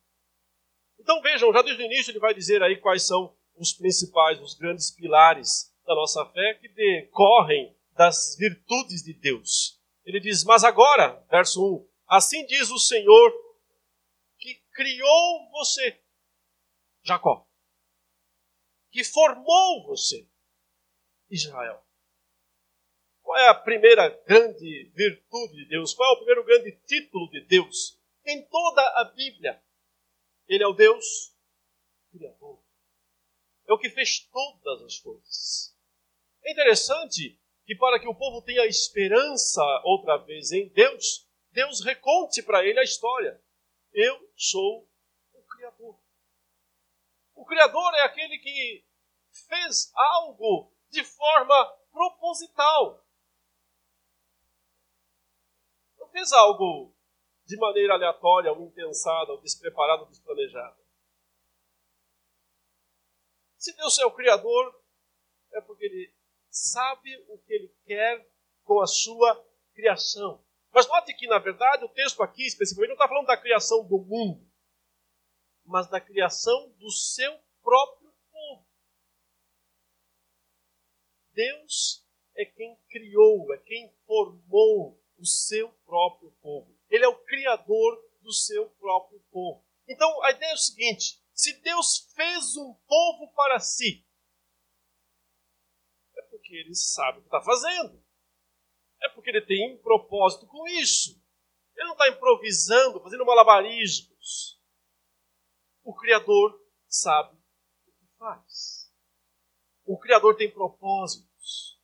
Então 1.00 1.22
vejam, 1.22 1.52
já 1.52 1.62
desde 1.64 1.82
o 1.82 1.86
início 1.86 2.12
ele 2.12 2.20
vai 2.20 2.34
dizer 2.34 2.62
aí 2.62 2.78
quais 2.78 3.08
são 3.08 3.36
os 3.56 3.74
principais, 3.74 4.40
os 4.40 4.54
grandes 4.54 4.92
pilares 4.92 5.74
da 5.86 5.96
nossa 5.96 6.24
fé 6.28 6.54
que 6.56 6.70
decorrem 6.70 7.76
das 7.94 8.36
virtudes 8.38 9.04
de 9.04 9.14
Deus. 9.14 9.80
Ele 10.06 10.20
diz: 10.20 10.44
Mas 10.44 10.64
agora, 10.64 11.26
verso 11.30 11.64
1, 11.64 11.88
assim 12.08 12.46
diz 12.46 12.70
o 12.70 12.78
Senhor 12.78 13.32
que 14.38 14.56
criou 14.74 15.50
você, 15.52 16.00
Jacó, 17.04 17.48
que 18.92 19.04
formou 19.04 19.86
você, 19.86 20.28
Israel. 21.30 21.84
Qual 23.24 23.38
é 23.38 23.48
a 23.48 23.56
primeira 23.56 24.10
grande 24.28 24.92
virtude 24.94 25.56
de 25.56 25.66
Deus? 25.66 25.94
Qual 25.94 26.10
é 26.10 26.14
o 26.14 26.18
primeiro 26.18 26.44
grande 26.44 26.72
título 26.86 27.30
de 27.30 27.42
Deus? 27.42 27.98
Em 28.26 28.42
toda 28.44 28.82
a 29.00 29.06
Bíblia, 29.06 29.64
Ele 30.48 30.64
é 30.64 30.68
o 30.68 30.74
Deus 30.74 31.34
Criador. 32.12 32.60
É 33.68 33.74
o 33.74 33.78
que 33.78 33.90
fez 33.90 34.20
todas 34.20 34.82
as 34.84 35.00
coisas. 35.00 35.76
É 36.44 36.52
interessante 36.52 37.40
que, 37.66 37.76
para 37.76 38.00
que 38.00 38.08
o 38.08 38.16
povo 38.16 38.42
tenha 38.42 38.66
esperança 38.66 39.62
outra 39.86 40.18
vez 40.18 40.52
em 40.52 40.68
Deus, 40.70 41.26
Deus 41.52 41.82
reconte 41.82 42.42
para 42.44 42.66
ele 42.66 42.80
a 42.80 42.84
história. 42.84 43.42
Eu 43.94 44.30
sou. 44.36 44.90
O 47.42 47.46
Criador 47.46 47.92
é 47.96 48.04
aquele 48.04 48.38
que 48.38 48.86
fez 49.48 49.92
algo 49.96 50.72
de 50.92 51.04
forma 51.04 51.66
proposital. 51.92 53.04
fez 56.12 56.34
algo 56.34 56.94
de 57.46 57.58
maneira 57.58 57.94
aleatória, 57.94 58.52
ou 58.52 58.68
impensada, 58.68 59.32
ou 59.32 59.42
despreparada, 59.42 60.04
ou 60.04 60.10
despranejada. 60.10 60.78
Se 63.58 63.74
Deus 63.78 63.98
é 63.98 64.06
o 64.06 64.12
Criador, 64.12 64.84
é 65.54 65.62
porque 65.62 65.86
Ele 65.86 66.14
sabe 66.50 67.16
o 67.30 67.40
que 67.40 67.54
Ele 67.54 67.70
quer 67.86 68.30
com 68.66 68.82
a 68.82 68.86
sua 68.88 69.42
criação. 69.74 70.44
Mas 70.70 70.86
note 70.86 71.14
que, 71.16 71.28
na 71.28 71.40
verdade, 71.40 71.86
o 71.86 71.90
texto 71.90 72.22
aqui, 72.22 72.46
especificamente, 72.46 72.90
não 72.90 72.96
está 72.96 73.08
falando 73.08 73.28
da 73.28 73.38
criação 73.38 73.88
do 73.88 73.98
mundo, 74.00 74.51
mas 75.66 75.90
da 75.90 76.02
criação 76.02 76.70
do 76.78 76.90
seu 76.92 77.40
próprio 77.62 78.12
povo. 78.32 78.68
Deus 81.34 82.06
é 82.36 82.46
quem 82.46 82.76
criou, 82.90 83.54
é 83.54 83.58
quem 83.58 83.94
formou 84.06 85.00
o 85.18 85.26
seu 85.26 85.72
próprio 85.86 86.32
povo. 86.42 86.76
Ele 86.90 87.06
é 87.06 87.08
o 87.08 87.24
criador 87.24 88.12
do 88.22 88.34
seu 88.34 88.70
próprio 88.72 89.20
povo. 89.32 89.64
Então 89.88 90.24
a 90.24 90.32
ideia 90.32 90.52
é 90.52 90.56
o 90.56 90.58
seguinte: 90.58 91.22
se 91.34 91.54
Deus 91.62 92.12
fez 92.16 92.56
um 92.58 92.74
povo 92.74 93.32
para 93.34 93.60
si, 93.60 94.06
é 96.16 96.22
porque 96.24 96.56
ele 96.56 96.76
sabe 96.76 97.20
o 97.20 97.22
que 97.22 97.28
está 97.28 97.42
fazendo. 97.42 98.04
É 99.02 99.10
porque 99.10 99.30
ele 99.30 99.42
tem 99.42 99.74
um 99.74 99.78
propósito 99.78 100.46
com 100.46 100.68
isso. 100.68 101.20
Ele 101.76 101.86
não 101.86 101.94
está 101.94 102.10
improvisando, 102.10 103.02
fazendo 103.02 103.26
malabarismos. 103.26 104.11
Criador 106.12 106.62
sabe 106.90 107.38
o 107.88 107.92
que 107.94 108.06
faz. 108.18 108.94
O 109.86 109.98
Criador 109.98 110.36
tem 110.36 110.52
propósitos. 110.52 111.80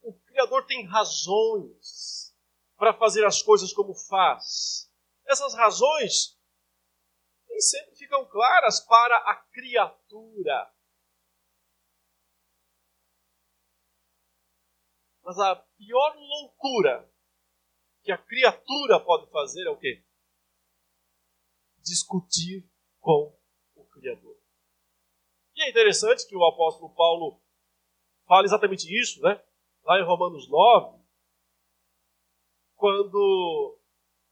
O 0.00 0.14
Criador 0.14 0.64
tem 0.64 0.86
razões 0.86 2.34
para 2.78 2.94
fazer 2.94 3.22
as 3.26 3.42
coisas 3.42 3.70
como 3.74 3.94
faz. 3.94 4.90
Essas 5.26 5.52
razões 5.52 6.40
nem 7.50 7.60
sempre 7.60 7.96
ficam 7.96 8.24
claras 8.30 8.80
para 8.80 9.14
a 9.14 9.34
criatura. 9.52 10.74
Mas 15.22 15.38
a 15.38 15.54
pior 15.54 16.16
loucura 16.16 17.12
que 18.02 18.10
a 18.10 18.16
criatura 18.16 18.98
pode 18.98 19.30
fazer 19.30 19.66
é 19.66 19.70
o 19.70 19.76
quê? 19.76 20.02
Discutir 21.82 22.66
com 23.00 23.38
Criador. 24.00 24.36
E 25.56 25.62
é 25.62 25.70
interessante 25.70 26.26
que 26.26 26.36
o 26.36 26.44
apóstolo 26.44 26.94
Paulo 26.94 27.40
fala 28.26 28.44
exatamente 28.44 28.86
isso, 28.88 29.20
né? 29.22 29.42
Lá 29.84 29.98
em 29.98 30.04
Romanos 30.04 30.48
9, 30.48 30.98
quando 32.76 33.78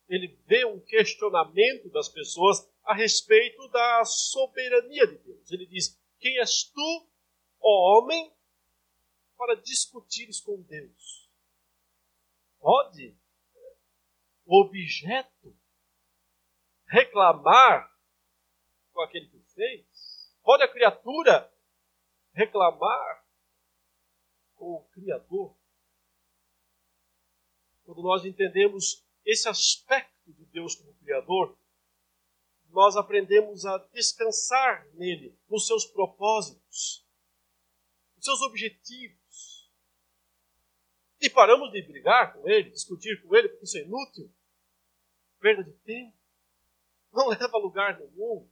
ele 0.08 0.28
vê 0.46 0.64
um 0.64 0.80
questionamento 0.80 1.90
das 1.90 2.08
pessoas 2.08 2.66
a 2.84 2.94
respeito 2.94 3.68
da 3.68 4.04
soberania 4.04 5.06
de 5.06 5.18
Deus. 5.18 5.52
Ele 5.52 5.66
diz: 5.66 6.00
Quem 6.18 6.38
és 6.38 6.64
tu, 6.64 7.08
ó 7.60 7.98
homem, 7.98 8.32
para 9.36 9.54
discutires 9.56 10.40
com 10.40 10.62
Deus? 10.62 11.30
Pode 12.58 13.16
o 14.46 14.62
objeto 14.62 15.54
reclamar 16.86 17.94
com 18.92 19.02
aquele 19.02 19.28
que 19.28 19.36
fez? 19.58 20.32
Pode 20.44 20.62
a 20.62 20.72
criatura 20.72 21.52
reclamar 22.32 23.26
com 24.54 24.74
o 24.74 24.84
Criador? 24.90 25.56
Quando 27.82 28.02
nós 28.02 28.24
entendemos 28.24 29.04
esse 29.24 29.48
aspecto 29.48 30.32
de 30.32 30.44
Deus 30.46 30.76
como 30.76 30.94
Criador, 30.94 31.58
nós 32.70 32.96
aprendemos 32.96 33.66
a 33.66 33.78
descansar 33.92 34.86
nele, 34.92 35.36
nos 35.48 35.66
seus 35.66 35.84
propósitos, 35.86 37.04
nos 38.14 38.24
seus 38.24 38.40
objetivos. 38.42 39.72
E 41.20 41.28
paramos 41.28 41.72
de 41.72 41.82
brigar 41.82 42.34
com 42.34 42.48
ele, 42.48 42.70
discutir 42.70 43.20
com 43.22 43.34
ele, 43.34 43.48
porque 43.48 43.64
isso 43.64 43.78
é 43.78 43.82
inútil, 43.82 44.32
perda 45.40 45.64
de 45.64 45.72
tempo, 45.78 46.16
não 47.12 47.26
leva 47.28 47.50
a 47.56 47.58
lugar 47.58 47.98
nenhum. 47.98 48.48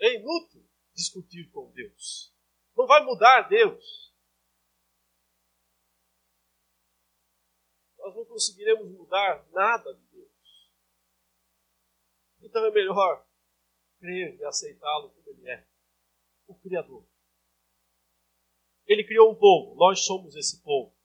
É 0.00 0.14
inútil 0.14 0.64
discutir 0.94 1.50
com 1.50 1.70
Deus. 1.72 2.32
Não 2.76 2.86
vai 2.86 3.04
mudar 3.04 3.48
Deus. 3.48 4.14
Nós 7.98 8.14
não 8.14 8.24
conseguiremos 8.24 8.88
mudar 8.90 9.44
nada 9.50 9.92
de 9.94 10.06
Deus. 10.06 10.70
Então 12.40 12.64
é 12.64 12.70
melhor 12.70 13.26
crer 13.98 14.38
e 14.38 14.44
aceitá-lo 14.44 15.10
como 15.10 15.30
ele 15.30 15.48
é 15.48 15.66
o 16.46 16.54
Criador. 16.54 17.04
Ele 18.86 19.04
criou 19.04 19.32
um 19.32 19.34
povo, 19.34 19.74
nós 19.74 20.04
somos 20.04 20.34
esse 20.36 20.62
povo. 20.62 20.96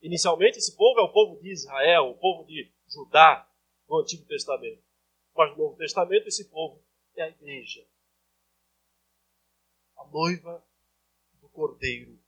Inicialmente, 0.00 0.58
esse 0.58 0.74
povo 0.74 0.98
é 0.98 1.02
o 1.02 1.12
povo 1.12 1.40
de 1.40 1.52
Israel, 1.52 2.10
o 2.10 2.18
povo 2.18 2.44
de 2.44 2.72
Judá, 2.88 3.48
no 3.88 4.00
Antigo 4.00 4.26
Testamento. 4.26 4.82
Mas 5.36 5.50
no 5.52 5.58
Novo 5.58 5.76
Testamento, 5.76 6.26
esse 6.26 6.50
povo 6.50 6.84
é 7.14 7.22
a 7.22 7.28
igreja 7.28 7.86
a 10.02 10.06
noiva 10.08 10.64
do 11.40 11.48
Cordeiro 11.48 12.18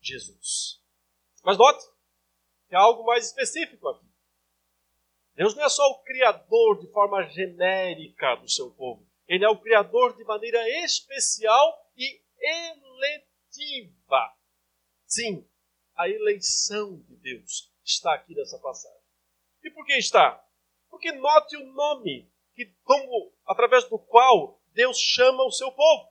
Jesus. 0.00 0.80
Mas 1.44 1.56
note 1.56 1.84
que 2.68 2.74
há 2.74 2.80
algo 2.80 3.04
mais 3.04 3.26
específico 3.26 3.88
aqui. 3.88 4.06
Deus 5.34 5.54
não 5.54 5.64
é 5.64 5.68
só 5.68 5.86
o 5.90 6.02
criador 6.02 6.80
de 6.80 6.86
forma 6.92 7.22
genérica 7.28 8.34
do 8.36 8.48
seu 8.48 8.70
povo. 8.72 9.06
Ele 9.26 9.44
é 9.44 9.48
o 9.48 9.60
criador 9.60 10.16
de 10.16 10.24
maneira 10.24 10.68
especial 10.84 11.90
e 11.96 12.20
eletiva. 12.40 14.34
Sim, 15.06 15.48
a 15.96 16.08
eleição 16.08 16.98
de 17.02 17.16
Deus 17.16 17.72
está 17.84 18.14
aqui 18.14 18.34
nessa 18.34 18.58
passagem. 18.58 19.00
E 19.62 19.70
por 19.70 19.84
que 19.84 19.94
está? 19.94 20.44
Porque 20.88 21.12
note 21.12 21.56
o 21.56 21.72
nome 21.72 22.30
que 22.54 22.66
como 22.82 23.32
através 23.46 23.88
do 23.88 23.98
qual 23.98 24.60
Deus 24.72 24.98
chama 24.98 25.44
o 25.44 25.52
seu 25.52 25.70
povo. 25.72 26.09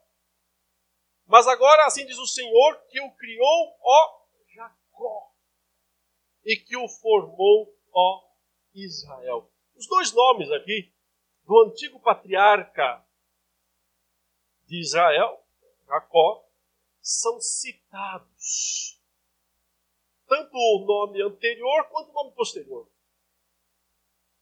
Mas 1.29 1.47
agora, 1.47 1.85
assim 1.85 2.07
diz 2.07 2.17
o 2.17 2.25
Senhor, 2.25 2.87
que 2.87 2.99
o 2.99 3.11
criou, 3.11 3.77
ó 3.79 4.25
Jacó, 4.47 5.31
e 6.43 6.55
que 6.55 6.75
o 6.75 6.89
formou, 6.89 7.71
ó 7.93 8.27
Israel. 8.73 9.47
Os 9.75 9.85
dois 9.85 10.11
nomes 10.11 10.49
aqui 10.51 10.91
do 11.43 11.65
antigo 11.65 11.99
patriarca 11.99 13.05
de 14.65 14.81
Israel, 14.81 15.45
Jacó, 15.85 16.49
são 16.99 17.39
citados. 17.39 18.99
Tanto 20.25 20.55
o 20.55 20.83
nome 20.83 21.21
anterior 21.21 21.89
quanto 21.89 22.09
o 22.09 22.13
nome 22.13 22.31
posterior. 22.31 22.89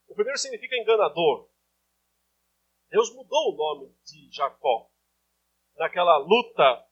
O 0.06 0.14
primeiro 0.14 0.38
significa 0.38 0.74
enganador. 0.74 1.50
Deus 2.88 3.14
mudou 3.14 3.52
o 3.52 3.56
nome 3.56 3.94
de 4.06 4.30
Jacó 4.32 4.90
naquela 5.78 6.18
luta 6.18 6.84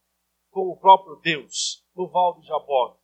com 0.51 0.71
o 0.71 0.79
próprio 0.79 1.17
Deus 1.17 1.85
no 1.95 2.09
Val 2.09 2.41
de 2.41 2.47
Jaboque. 2.47 3.01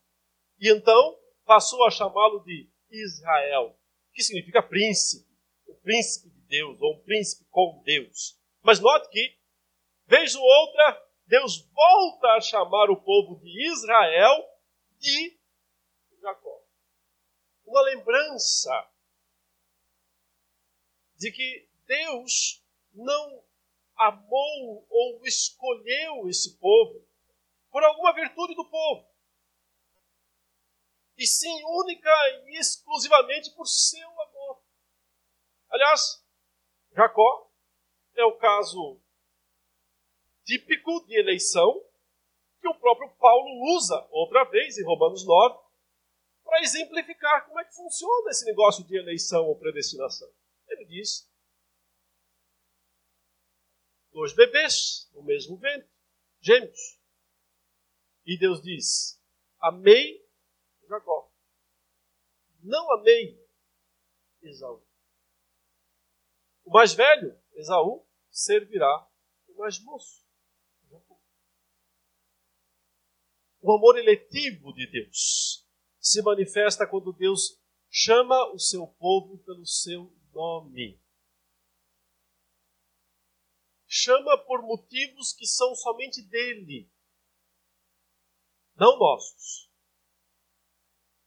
E 0.59 0.71
então 0.71 1.19
passou 1.45 1.85
a 1.85 1.91
chamá-lo 1.91 2.39
de 2.39 2.69
Israel, 2.89 3.77
que 4.13 4.23
significa 4.23 4.63
príncipe, 4.63 5.29
o 5.67 5.75
príncipe 5.75 6.29
de 6.29 6.41
Deus, 6.47 6.79
ou 6.81 6.95
um 6.95 7.03
príncipe 7.03 7.45
com 7.49 7.81
Deus. 7.83 8.39
Mas 8.61 8.79
note 8.79 9.09
que, 9.09 9.37
vez 10.07 10.35
ou 10.35 10.43
outra, 10.43 11.03
Deus 11.25 11.67
volta 11.73 12.27
a 12.29 12.41
chamar 12.41 12.89
o 12.89 13.01
povo 13.01 13.39
de 13.41 13.71
Israel 13.71 14.45
de 14.99 15.37
Jacó. 16.21 16.61
Uma 17.65 17.81
lembrança 17.81 18.89
de 21.17 21.31
que 21.31 21.69
Deus 21.85 22.63
não 22.93 23.42
amou 24.07 24.85
ou 24.89 25.25
escolheu 25.25 26.27
esse 26.27 26.57
povo 26.57 27.05
por 27.71 27.83
alguma 27.83 28.13
virtude 28.13 28.55
do 28.55 28.69
povo. 28.69 29.07
E 31.17 31.25
sim, 31.25 31.63
única 31.63 32.09
e 32.47 32.59
exclusivamente 32.59 33.51
por 33.51 33.65
seu 33.65 34.09
amor. 34.21 34.61
Aliás, 35.69 36.23
Jacó 36.95 37.51
é 38.15 38.23
o 38.25 38.37
caso 38.37 38.99
típico 40.43 41.05
de 41.05 41.17
eleição 41.17 41.83
que 42.59 42.67
o 42.67 42.75
próprio 42.75 43.09
Paulo 43.15 43.75
usa 43.75 44.07
outra 44.11 44.43
vez 44.45 44.77
em 44.77 44.85
Romanos 44.85 45.25
9 45.25 45.59
para 46.43 46.61
exemplificar 46.61 47.45
como 47.45 47.59
é 47.59 47.65
que 47.65 47.75
funciona 47.75 48.29
esse 48.29 48.45
negócio 48.45 48.83
de 48.83 48.97
eleição 48.97 49.47
ou 49.47 49.55
predestinação. 49.57 50.29
Ele 50.67 50.85
diz 50.85 51.29
dois 54.13 54.33
bebês 54.33 55.09
no 55.13 55.23
mesmo 55.23 55.57
ventre, 55.57 55.89
gêmeos. 56.39 56.99
E 58.25 58.37
Deus 58.37 58.61
diz: 58.61 59.21
Amei 59.59 60.23
Jacó. 60.87 61.31
Não 62.61 62.93
amei 62.93 63.41
Esaú. 64.41 64.81
O 66.63 66.71
mais 66.71 66.93
velho, 66.93 67.37
Esaú, 67.55 68.07
servirá 68.29 69.09
o 69.49 69.57
mais 69.57 69.79
moço, 69.83 70.25
Jacó. 70.89 71.19
O 73.61 73.73
amor 73.73 73.97
eletivo 73.97 74.73
de 74.73 74.89
Deus 74.89 75.67
se 75.99 76.21
manifesta 76.21 76.87
quando 76.87 77.11
Deus 77.11 77.61
chama 77.89 78.51
o 78.53 78.59
seu 78.59 78.87
povo 78.87 79.37
pelo 79.39 79.65
seu 79.65 80.13
nome 80.33 81.02
chama 83.95 84.35
por 84.39 84.63
motivos 84.63 85.33
que 85.33 85.45
são 85.45 85.75
somente 85.75 86.19
dele, 86.23 86.89
não 88.75 88.97
nossos. 88.97 89.69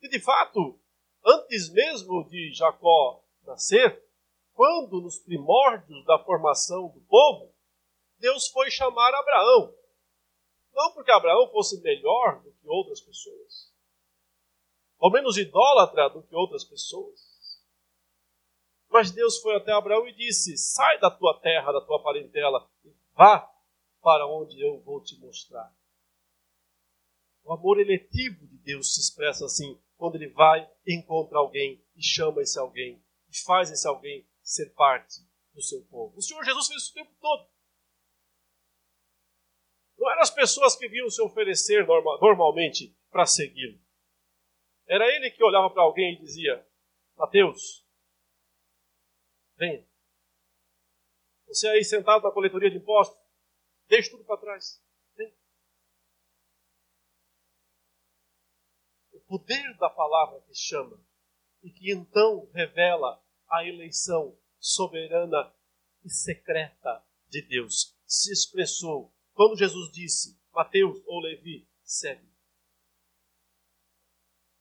E 0.02 0.09
de 0.09 0.18
fato, 0.18 0.81
antes 1.24 1.72
mesmo 1.72 2.29
de 2.29 2.52
Jacó 2.52 3.24
nascer, 3.42 4.05
quando 4.52 5.00
nos 5.00 5.20
primórdios 5.20 6.05
da 6.07 6.18
formação 6.24 6.88
do 6.88 7.00
povo, 7.02 7.55
Deus 8.18 8.48
foi 8.48 8.68
chamar 8.68 9.14
Abraão. 9.14 9.72
Não 10.72 10.92
porque 10.92 11.12
Abraão 11.12 11.48
fosse 11.52 11.81
melhor 11.83 12.42
do 12.42 12.52
que 12.52 12.68
outras 12.68 13.00
pessoas, 13.00 13.72
ou 14.98 15.12
menos 15.12 15.38
idólatra 15.38 16.11
do 16.11 16.20
que 16.24 16.35
outras 16.35 16.64
pessoas, 16.64 17.26
mas 18.88 19.11
Deus 19.11 19.38
foi 19.38 19.57
até 19.57 19.72
Abraão 19.72 20.07
e 20.07 20.14
disse: 20.14 20.57
Sai 20.57 20.99
da 20.99 21.11
tua 21.11 21.38
terra, 21.40 21.72
da 21.72 21.81
tua 21.81 22.03
parentela, 22.03 22.68
e 22.85 22.92
vá 23.14 23.51
para 24.01 24.27
onde 24.27 24.61
eu 24.61 24.81
vou 24.81 25.03
te 25.03 25.18
mostrar. 25.18 25.75
O 27.44 27.53
amor 27.53 27.81
eletivo 27.81 28.46
de 28.46 28.59
Deus 28.59 28.94
se 28.94 29.01
expressa 29.01 29.44
assim, 29.44 29.81
quando 29.96 30.16
ele 30.16 30.29
vai, 30.29 30.68
encontra 30.87 31.38
alguém 31.38 31.85
e 31.96 32.03
chama 32.03 32.42
esse 32.42 32.59
alguém, 32.59 33.03
e 33.29 33.38
faz 33.44 33.70
esse 33.70 33.87
alguém 33.87 34.27
ser 34.42 34.72
parte 34.75 35.20
do 35.55 35.62
seu 35.62 35.83
povo. 35.87 36.16
O 36.16 36.22
Senhor 36.22 36.44
Jesus 36.44 36.66
fez 36.68 36.83
isso 36.83 36.90
o 36.92 36.94
tempo 36.94 37.14
todo. 37.20 37.49
Não 39.99 40.11
eram 40.11 40.22
as 40.22 40.31
pessoas 40.31 40.77
que 40.77 40.88
vinham 40.88 41.09
se 41.09 41.22
oferecer 41.22 41.87
normalmente 41.87 42.94
para 43.11 43.25
segui-lo. 43.25 43.81
Era 44.87 45.07
ele 45.07 45.31
que 45.31 45.42
olhava 45.42 45.70
para 45.70 45.83
alguém 45.83 46.14
e 46.14 46.18
dizia: 46.18 46.66
Mateus, 47.16 47.86
Venha. 49.57 49.87
Você 51.47 51.69
aí 51.69 51.85
sentado 51.85 52.23
na 52.23 52.33
coletoria 52.33 52.71
de 52.71 52.77
impostos, 52.77 53.19
deixe 53.88 54.11
tudo 54.11 54.25
para 54.25 54.40
trás. 54.40 54.83
Venha. 55.14 55.35
O 59.12 59.21
poder 59.21 59.77
da 59.79 59.88
palavra 59.88 60.40
que 60.42 60.55
chama 60.55 61.01
e 61.62 61.71
que 61.71 61.92
então 61.92 62.51
revela 62.53 63.25
a 63.49 63.64
eleição 63.64 64.38
soberana, 64.59 65.55
e 66.05 66.11
secreta 66.11 67.05
de 67.29 67.42
Deus 67.42 67.97
se 68.07 68.33
expressou 68.33 69.12
quando 69.33 69.59
Jesus 69.59 69.92
disse, 69.92 70.40
Mateus 70.53 71.03
ou 71.05 71.21
Levi, 71.21 71.69
segue. 71.83 72.27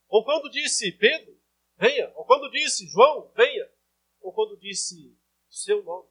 Ou 0.08 0.23
quando 0.25 0.49
disse 0.49 0.91
Pedro, 0.91 1.39
venha. 1.77 2.12
Ou 2.15 2.25
quando 2.25 2.51
disse 2.51 2.88
João, 2.88 3.31
venha. 3.36 3.64
Quando 4.35 4.57
disse 4.57 5.17
seu 5.49 5.81
nome. 5.81 6.09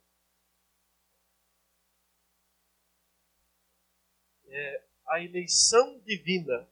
É, 4.46 4.88
a 5.08 5.22
eleição 5.22 6.00
divina, 6.00 6.66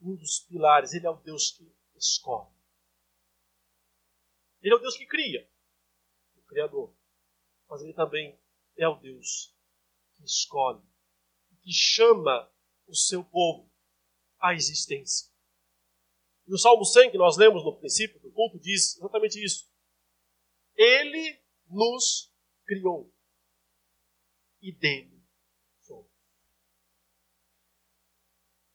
um 0.00 0.14
dos 0.14 0.38
pilares, 0.38 0.94
ele 0.94 1.06
é 1.06 1.10
o 1.10 1.16
Deus 1.16 1.50
que 1.50 1.74
escolhe. 1.96 2.54
Ele 4.62 4.74
é 4.74 4.76
o 4.76 4.80
Deus 4.80 4.96
que 4.96 5.06
cria, 5.06 5.50
o 6.36 6.42
Criador. 6.42 6.94
Mas 7.68 7.82
ele 7.82 7.94
também 7.94 8.38
é 8.76 8.86
o 8.86 8.94
Deus 8.96 9.56
que 10.16 10.24
escolhe, 10.24 10.82
que 11.62 11.72
chama 11.72 12.48
o 12.86 12.94
seu 12.94 13.24
povo 13.24 13.68
à 14.38 14.54
existência. 14.54 15.30
E 16.46 16.54
o 16.54 16.58
Salmo 16.58 16.84
100, 16.84 17.10
que 17.10 17.18
nós 17.18 17.36
lemos 17.36 17.64
no 17.64 17.76
princípio 17.76 18.20
do 18.20 18.30
culto, 18.32 18.58
diz 18.58 18.96
exatamente 18.98 19.42
isso. 19.42 19.69
Ele 20.82 21.38
nos 21.68 22.32
criou 22.64 23.12
e 24.62 24.72
dele 24.72 25.22
somos. 25.78 26.10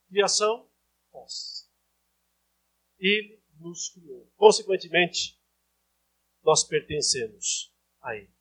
Criação, 0.08 0.70
nós. 1.12 1.68
Ele 3.00 3.41
nos 3.60 3.89
criou. 3.89 4.32
Consequentemente, 4.36 5.41
nós 6.44 6.63
pertencemos 6.63 7.74
a 8.00 8.15
Ele. 8.15 8.32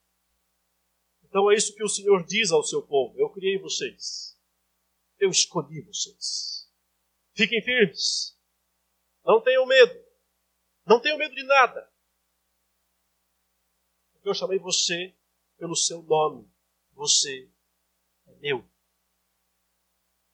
Então 1.22 1.50
é 1.50 1.54
isso 1.54 1.74
que 1.74 1.82
o 1.82 1.88
Senhor 1.88 2.22
diz 2.26 2.52
ao 2.52 2.62
seu 2.62 2.82
povo: 2.82 3.18
Eu 3.18 3.30
criei 3.30 3.58
vocês, 3.58 4.38
eu 5.18 5.30
escolhi 5.30 5.80
vocês. 5.80 6.70
Fiquem 7.32 7.62
firmes, 7.62 8.38
não 9.24 9.42
tenham 9.42 9.64
medo, 9.64 10.04
não 10.84 11.00
tenham 11.00 11.16
medo 11.16 11.34
de 11.34 11.44
nada. 11.44 11.93
Eu 14.24 14.34
chamei 14.34 14.58
você 14.58 15.14
pelo 15.58 15.76
seu 15.76 16.02
nome, 16.02 16.50
você 16.92 17.50
é 18.26 18.32
meu. 18.36 18.66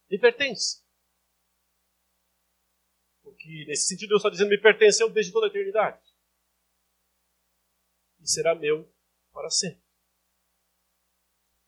Me 0.08 0.18
pertence. 0.18 0.84
Porque 3.22 3.64
nesse 3.66 3.88
sentido 3.88 4.10
Deus 4.10 4.20
está 4.20 4.30
dizendo: 4.30 4.50
me 4.50 4.60
pertenceu 4.60 5.10
desde 5.10 5.32
toda 5.32 5.46
a 5.46 5.50
eternidade. 5.50 6.00
E 8.20 8.28
será 8.28 8.54
meu 8.54 8.88
para 9.32 9.50
sempre. 9.50 9.82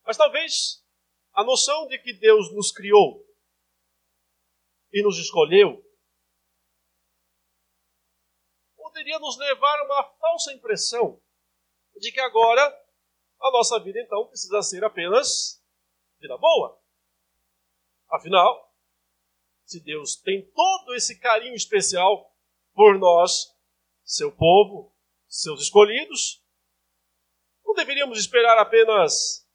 Mas 0.04 0.16
talvez 0.16 0.84
a 1.32 1.42
noção 1.42 1.88
de 1.88 1.98
que 1.98 2.12
Deus 2.12 2.52
nos 2.52 2.70
criou 2.70 3.26
e 4.92 5.02
nos 5.02 5.18
escolheu 5.18 5.82
poderia 8.76 9.18
nos 9.18 9.38
levar 9.38 9.78
a 9.80 9.84
uma 9.84 10.04
falsa 10.18 10.52
impressão 10.52 11.20
de 11.98 12.12
que 12.12 12.20
agora 12.20 12.62
a 13.40 13.50
nossa 13.50 13.78
vida 13.80 14.00
então 14.00 14.26
precisa 14.26 14.62
ser 14.62 14.84
apenas 14.84 15.62
vida 16.18 16.36
boa. 16.38 16.80
Afinal, 18.10 18.72
se 19.64 19.80
Deus 19.82 20.16
tem 20.16 20.50
todo 20.52 20.94
esse 20.94 21.18
carinho 21.18 21.54
especial 21.54 22.32
por 22.74 22.98
nós, 22.98 23.56
seu 24.04 24.30
povo, 24.34 24.94
seus 25.26 25.62
escolhidos, 25.62 26.42
não 27.64 27.74
deveríamos 27.74 28.18
esperar 28.18 28.58
apenas 28.58 29.48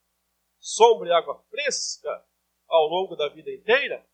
sombra 0.60 1.10
e 1.10 1.14
água 1.14 1.42
fresca 1.50 2.26
ao 2.68 2.88
longo 2.88 3.16
da 3.16 3.30
vida 3.30 3.52
inteira. 3.52 4.06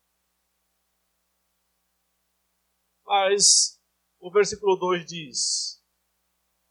Mas 3.04 3.80
o 4.18 4.30
versículo 4.30 4.76
2 4.76 5.06
diz: 5.06 5.83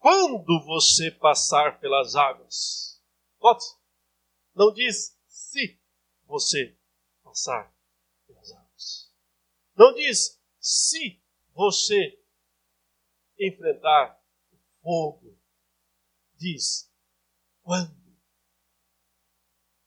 Quando 0.04 0.60
você 0.66 1.10
passar 1.12 1.80
pelas 1.80 2.14
águas, 2.14 3.02
note, 3.42 3.64
não 4.54 4.74
diz 4.74 5.18
se 5.26 5.80
você 6.26 6.78
passar 7.24 7.74
pelas 8.28 8.52
águas. 8.52 9.16
Não 9.78 9.94
diz 9.94 10.44
se 10.60 11.24
você 11.54 12.22
enfrentar 13.40 14.22
o 14.52 14.58
fogo. 14.82 15.40
Diz 16.36 16.92
quando 17.62 18.04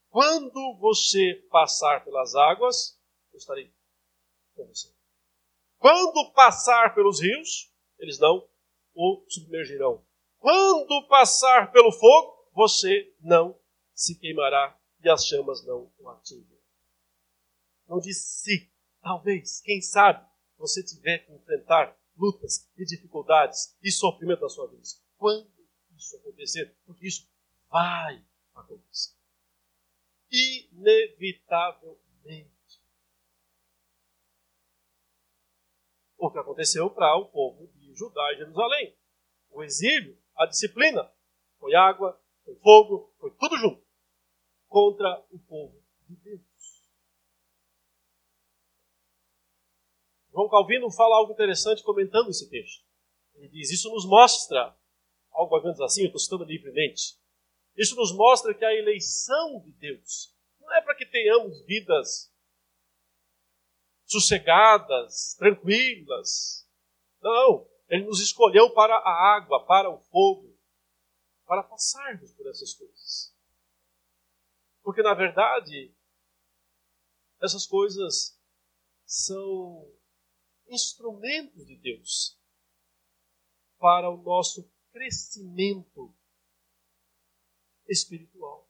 quando 0.08 0.78
você 0.78 1.46
passar 1.50 2.02
pelas 2.06 2.34
águas, 2.34 2.98
eu 3.34 3.36
estarei 3.36 3.70
com 4.54 4.66
você. 4.66 4.90
Quando 5.76 6.32
passar 6.32 6.94
pelos 6.94 7.20
rios, 7.20 7.70
eles 7.98 8.18
não 8.18 8.48
o 8.96 9.24
submergirão. 9.28 10.04
Quando 10.38 11.06
passar 11.08 11.70
pelo 11.70 11.92
fogo, 11.92 12.50
você 12.52 13.14
não 13.20 13.58
se 13.94 14.18
queimará 14.18 14.78
e 15.04 15.08
as 15.08 15.26
chamas 15.26 15.64
não 15.64 15.92
o 15.98 16.08
atingem. 16.08 16.58
Não 17.86 18.00
diz 18.00 18.18
se, 18.18 18.72
talvez, 19.00 19.60
quem 19.60 19.80
sabe, 19.80 20.26
você 20.58 20.82
tiver 20.82 21.18
que 21.18 21.32
enfrentar 21.32 21.96
lutas 22.16 22.68
e 22.76 22.84
dificuldades 22.84 23.76
e 23.82 23.92
sofrimento 23.92 24.40
na 24.40 24.48
sua 24.48 24.66
vida. 24.68 24.82
Quando 25.16 25.48
isso 25.96 26.16
acontecer, 26.16 26.76
porque 26.84 27.06
isso 27.06 27.28
vai 27.70 28.24
acontecer 28.54 29.14
inevitavelmente. 30.30 32.50
O 36.18 36.30
que 36.30 36.38
aconteceu 36.38 36.90
para 36.90 37.14
o 37.16 37.26
povo 37.26 37.70
Judá 37.96 38.32
e 38.32 38.38
Jerusalém. 38.38 38.96
O 39.50 39.62
exílio, 39.62 40.18
a 40.36 40.46
disciplina, 40.46 41.10
foi 41.58 41.74
água, 41.74 42.20
foi 42.44 42.54
fogo, 42.56 43.14
foi 43.18 43.30
tudo 43.32 43.56
junto 43.56 43.84
contra 44.68 45.24
o 45.30 45.38
povo 45.38 45.82
de 46.08 46.16
Deus. 46.16 46.42
João 50.30 50.50
Calvino 50.50 50.90
fala 50.90 51.16
algo 51.16 51.32
interessante 51.32 51.82
comentando 51.82 52.28
esse 52.28 52.50
texto. 52.50 52.84
Ele 53.34 53.48
diz: 53.48 53.70
Isso 53.70 53.88
nos 53.90 54.06
mostra, 54.06 54.76
algo 55.30 55.50
mais 55.52 55.64
ou 55.64 55.70
menos 55.70 55.80
assim, 55.80 56.02
eu 56.02 56.06
estou 56.06 56.20
citando 56.20 56.44
livremente, 56.44 57.18
isso 57.76 57.96
nos 57.96 58.14
mostra 58.14 58.54
que 58.54 58.64
a 58.64 58.74
eleição 58.74 59.60
de 59.60 59.72
Deus 59.72 60.34
não 60.60 60.74
é 60.74 60.82
para 60.82 60.94
que 60.94 61.06
tenhamos 61.06 61.64
vidas 61.64 62.32
sossegadas, 64.04 65.34
tranquilas. 65.38 66.66
Não. 67.22 67.66
Ele 67.88 68.04
nos 68.04 68.20
escolheu 68.20 68.72
para 68.72 68.96
a 68.96 69.36
água, 69.36 69.64
para 69.64 69.88
o 69.90 69.98
fogo, 69.98 70.56
para 71.46 71.62
passarmos 71.62 72.32
por 72.32 72.46
essas 72.48 72.74
coisas. 72.74 73.34
Porque, 74.82 75.02
na 75.02 75.14
verdade, 75.14 75.94
essas 77.40 77.66
coisas 77.66 78.40
são 79.04 79.88
instrumentos 80.68 81.64
de 81.66 81.76
Deus 81.76 82.36
para 83.78 84.10
o 84.10 84.16
nosso 84.22 84.68
crescimento 84.92 86.12
espiritual. 87.88 88.68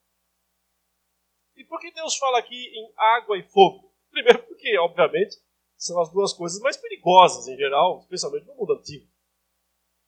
E 1.55 1.65
por 1.65 1.81
que 1.81 1.91
Deus 1.91 2.17
fala 2.19 2.39
aqui 2.39 2.55
em 2.55 2.93
água 2.97 3.39
e 3.39 3.43
fogo? 3.43 3.95
Primeiro, 4.11 4.47
porque, 4.47 4.77
obviamente, 4.79 5.41
são 5.77 6.01
as 6.01 6.11
duas 6.11 6.33
coisas 6.33 6.61
mais 6.61 6.77
perigosas 6.77 7.47
em 7.49 7.57
geral, 7.57 8.01
especialmente 8.01 8.47
no 8.47 8.55
mundo 8.55 8.73
antigo. 8.75 9.07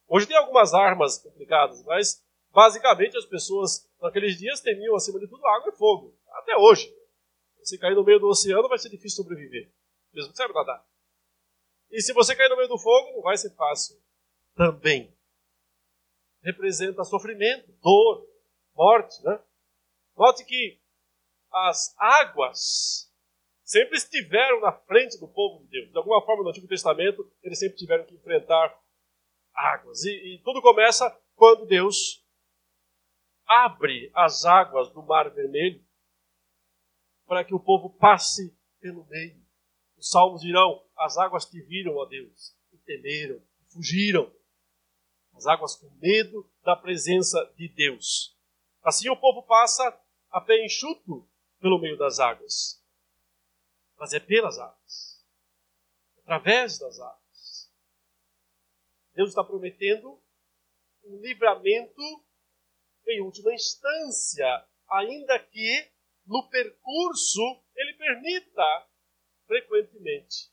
Hoje 0.08 0.26
tem 0.26 0.36
algumas 0.36 0.72
armas 0.72 1.18
complicadas, 1.18 1.82
mas 1.84 2.24
basicamente 2.50 3.16
as 3.16 3.26
pessoas 3.26 3.88
naqueles 4.00 4.38
dias 4.38 4.60
temiam, 4.60 4.96
acima 4.96 5.20
de 5.20 5.28
tudo, 5.28 5.46
água 5.46 5.70
e 5.72 5.76
fogo. 5.76 6.16
Até 6.32 6.56
hoje. 6.56 6.92
Se 7.62 7.78
cair 7.78 7.94
no 7.94 8.04
meio 8.04 8.18
do 8.18 8.28
oceano, 8.28 8.68
vai 8.68 8.78
ser 8.78 8.88
difícil 8.88 9.22
sobreviver, 9.22 9.70
mesmo 10.14 10.30
que 10.30 10.36
saiba 10.38 10.54
nadar. 10.54 10.82
E 11.90 12.00
se 12.00 12.14
você 12.14 12.34
cair 12.34 12.48
no 12.48 12.56
meio 12.56 12.68
do 12.68 12.78
fogo, 12.78 13.12
não 13.12 13.22
vai 13.22 13.36
ser 13.36 13.54
fácil 13.54 14.00
também. 14.54 15.14
Representa 16.42 17.04
sofrimento, 17.04 17.70
dor, 17.82 18.26
morte. 18.74 19.22
Né? 19.22 19.38
Note 20.16 20.44
que 20.44 20.80
as 21.52 21.94
águas 21.98 23.07
sempre 23.68 23.96
estiveram 23.96 24.60
na 24.60 24.72
frente 24.72 25.18
do 25.18 25.28
povo 25.28 25.62
de 25.64 25.70
Deus. 25.70 25.90
De 25.90 25.98
alguma 25.98 26.24
forma, 26.24 26.42
no 26.42 26.50
Antigo 26.50 26.66
Testamento, 26.66 27.30
eles 27.42 27.58
sempre 27.58 27.76
tiveram 27.76 28.04
que 28.04 28.14
enfrentar 28.14 28.76
águas. 29.54 30.04
E, 30.04 30.34
e 30.34 30.42
tudo 30.42 30.62
começa 30.62 31.10
quando 31.34 31.66
Deus 31.66 32.24
abre 33.46 34.10
as 34.14 34.44
águas 34.44 34.90
do 34.90 35.02
Mar 35.02 35.30
Vermelho 35.30 35.84
para 37.26 37.44
que 37.44 37.54
o 37.54 37.60
povo 37.60 37.90
passe 37.90 38.56
pelo 38.80 39.04
meio. 39.06 39.40
Os 39.96 40.10
salmos 40.10 40.40
dirão: 40.40 40.82
as 40.96 41.18
águas 41.18 41.44
te 41.44 41.60
viram, 41.60 42.00
a 42.00 42.06
Deus, 42.06 42.56
e 42.72 42.78
temeram, 42.78 43.36
e 43.36 43.72
fugiram. 43.72 44.32
As 45.34 45.46
águas 45.46 45.76
com 45.76 45.90
medo 46.00 46.50
da 46.64 46.74
presença 46.74 47.44
de 47.56 47.68
Deus 47.68 48.38
Assim 48.88 49.10
o 49.10 49.16
povo 49.16 49.42
passa 49.42 49.84
a 50.30 50.40
pé 50.40 50.64
enxuto 50.64 51.28
pelo 51.60 51.78
meio 51.78 51.98
das 51.98 52.18
águas. 52.20 52.77
Mas 53.98 54.12
é 54.12 54.20
pelas 54.20 54.58
águas, 54.58 55.26
através 56.18 56.78
das 56.78 57.00
águas. 57.00 57.72
Deus 59.12 59.30
está 59.30 59.42
prometendo 59.42 60.22
um 61.04 61.20
livramento 61.20 62.02
em 63.08 63.20
última 63.22 63.52
instância, 63.52 64.46
ainda 64.88 65.38
que 65.38 65.92
no 66.26 66.48
percurso 66.48 67.64
ele 67.74 67.94
permita 67.94 68.88
frequentemente 69.46 70.52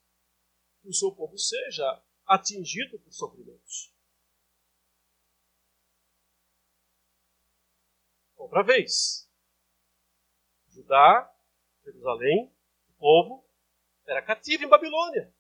que 0.81 0.89
o 0.89 0.93
seu 0.93 1.11
povo 1.13 1.37
seja 1.37 2.03
atingido 2.25 2.97
por 2.99 3.11
sofrimentos. 3.11 3.93
Outra 8.35 8.63
vez, 8.63 9.29
Judá, 10.69 11.31
Jerusalém, 11.83 12.54
povo 13.05 13.47
era 14.07 14.19
cativo 14.19 14.63
em 14.63 14.67
Babilônia. 14.67 15.31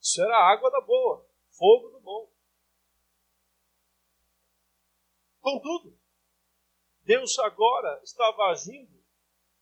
Isso 0.00 0.22
era 0.22 0.48
água 0.48 0.70
da 0.70 0.80
boa, 0.80 1.28
fogo 1.48 1.88
do 1.88 2.00
bom. 2.00 2.32
Contudo, 5.40 5.98
Deus 7.02 7.36
agora 7.40 8.00
estava 8.04 8.44
agindo 8.44 9.04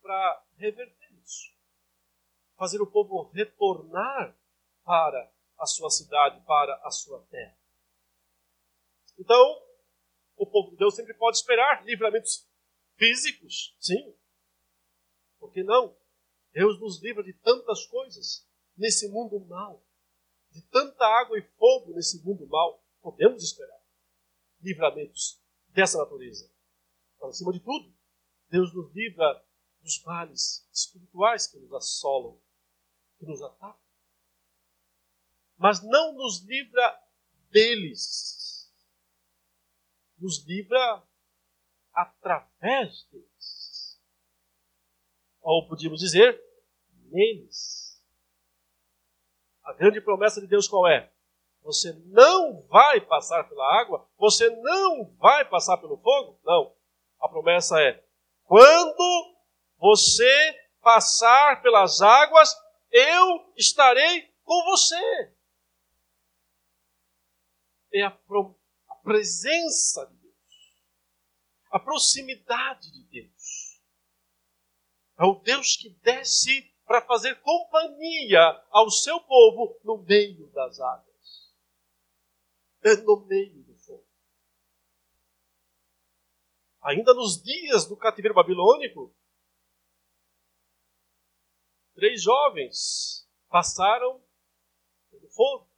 para 0.03 0.45
reverter 0.57 1.15
isso. 1.23 1.57
Fazer 2.59 2.83
o 2.83 2.91
povo 2.91 3.31
retornar 3.31 4.37
para 4.85 5.33
a 5.57 5.65
sua 5.65 5.89
cidade, 5.89 6.45
para 6.45 6.75
a 6.85 6.91
sua 6.91 7.25
terra. 7.31 7.59
Então, 9.19 9.63
o 10.37 10.47
povo 10.47 10.71
de 10.73 10.77
Deus 10.77 10.95
sempre 10.95 11.15
pode 11.15 11.39
esperar 11.39 11.83
livramentos 11.87 12.47
físicos, 12.99 13.75
sim. 13.81 14.18
Por 15.49 15.55
que 15.55 15.63
não? 15.63 15.97
Deus 16.53 16.79
nos 16.79 17.03
livra 17.03 17.25
de 17.25 17.33
tantas 17.33 17.87
coisas 17.87 18.47
nesse 18.77 19.09
mundo 19.09 19.41
mal, 19.47 19.83
de 20.51 20.61
tanta 20.61 21.07
água 21.07 21.39
e 21.39 21.43
fogo 21.43 21.95
nesse 21.95 22.23
mundo 22.23 22.47
mal. 22.47 22.85
Podemos 23.01 23.43
esperar 23.43 23.81
livramentos 24.61 25.43
dessa 25.69 25.97
natureza. 25.97 26.53
Mas, 27.19 27.31
acima 27.31 27.51
de 27.51 27.61
tudo, 27.61 27.97
Deus 28.51 28.75
nos 28.75 28.93
livra 28.95 29.43
dos 29.81 30.03
males 30.05 30.69
espirituais 30.71 31.47
que 31.47 31.59
nos 31.59 31.73
assolam, 31.73 32.39
que 33.19 33.25
nos 33.25 33.41
atacam. 33.41 33.81
Mas 35.57 35.83
não 35.83 36.13
nos 36.13 36.43
livra 36.43 37.09
deles. 37.51 38.71
Nos 40.19 40.45
livra 40.45 41.03
através 41.95 43.05
deles. 43.05 43.58
Ou 45.49 45.67
podíamos 45.67 46.01
dizer, 46.01 46.39
neles. 47.11 47.99
A 49.65 49.73
grande 49.73 49.99
promessa 49.99 50.43
de 50.43 50.47
Deus 50.47 50.69
qual 50.69 50.87
é? 50.87 51.11
Você 51.63 51.91
não 52.09 52.67
vai 52.67 53.01
passar 53.01 53.49
pela 53.49 53.81
água, 53.81 54.07
você 54.19 54.51
não 54.57 55.11
vai 55.15 55.49
passar 55.49 55.79
pelo 55.79 55.97
fogo? 55.97 56.39
Não. 56.45 56.77
A 57.19 57.31
promessa 57.31 57.81
é: 57.81 58.05
quando 58.45 59.39
você 59.79 60.55
passar 60.83 61.63
pelas 61.63 62.03
águas, 62.03 62.55
eu 62.91 63.51
estarei 63.57 64.31
com 64.45 64.65
você. 64.65 65.35
É 67.95 68.03
a, 68.03 68.09
a 68.89 68.95
presença 68.97 70.05
de 70.09 70.15
Deus, 70.19 70.35
a 71.71 71.79
proximidade 71.81 72.93
de 72.93 73.03
Deus. 73.05 73.38
É 75.19 75.25
o 75.25 75.35
Deus 75.35 75.77
que 75.77 75.91
desce 76.03 76.73
para 76.87 77.05
fazer 77.05 77.41
companhia 77.41 78.41
ao 78.71 78.91
seu 78.91 79.21
povo 79.21 79.79
no 79.85 79.99
meio 79.99 80.47
das 80.53 80.81
águas 80.81 81.09
no 83.05 83.27
meio 83.27 83.63
do 83.65 83.75
fogo. 83.77 84.07
Ainda 86.83 87.13
nos 87.13 87.43
dias 87.43 87.87
do 87.87 87.97
cativeiro 87.97 88.35
babilônico, 88.35 89.15
três 91.95 92.23
jovens 92.23 93.29
passaram 93.49 94.23
pelo 95.11 95.29
fogo. 95.31 95.69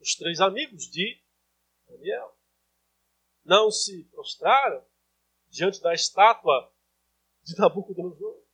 Os 0.00 0.14
três 0.14 0.40
amigos 0.40 0.84
de 0.90 1.22
Daniel 1.86 2.36
não 3.44 3.70
se 3.70 4.04
prostraram 4.04 4.86
diante 5.48 5.80
da 5.80 5.92
estátua 5.92 6.72
de 7.48 7.58
Nabucodonosor. 7.58 8.44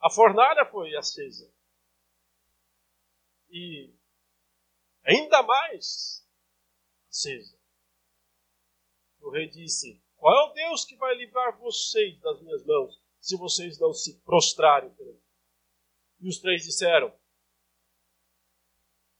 A 0.00 0.10
fornalha 0.10 0.66
foi 0.66 0.96
acesa. 0.96 1.52
E 3.48 3.94
ainda 5.04 5.42
mais 5.44 6.26
acesa. 7.08 7.56
O 9.20 9.30
rei 9.30 9.48
disse: 9.48 10.02
Qual 10.16 10.34
é 10.34 10.50
o 10.50 10.54
Deus 10.54 10.84
que 10.84 10.96
vai 10.96 11.14
livrar 11.14 11.56
vocês 11.58 12.18
das 12.20 12.42
minhas 12.42 12.64
mãos, 12.66 13.00
se 13.20 13.36
vocês 13.36 13.78
não 13.78 13.92
se 13.92 14.20
prostrarem 14.22 14.92
perante 14.94 15.22
E 16.18 16.28
os 16.28 16.40
três 16.40 16.64
disseram: 16.64 17.14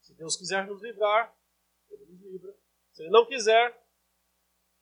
Se 0.00 0.14
Deus 0.14 0.37
quiser 0.37 0.66
nos 0.66 0.83
livrar, 0.83 1.33
Ele 1.88 2.07
nos 2.07 2.20
livra. 2.20 2.57
Se 2.90 3.02
Ele 3.02 3.11
não 3.11 3.24
quiser, 3.24 3.87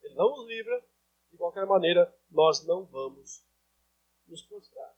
Ele 0.03 0.15
não 0.15 0.31
nos 0.31 0.47
livra. 0.47 0.89
De 1.31 1.37
qualquer 1.37 1.65
maneira, 1.65 2.13
nós 2.29 2.67
não 2.67 2.85
vamos 2.87 3.45
nos 4.31 4.43
prostrar. 4.43 4.95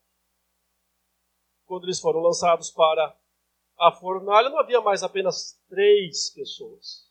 Quando 1.67 1.85
eles 1.85 2.01
foram 2.01 2.21
lançados 2.21 2.71
para 2.71 3.17
a 3.79 3.91
fornalha 3.91 4.49
não 4.49 4.59
havia 4.59 4.81
mais 4.81 5.03
apenas 5.03 5.61
três 5.69 6.31
pessoas. 6.31 7.11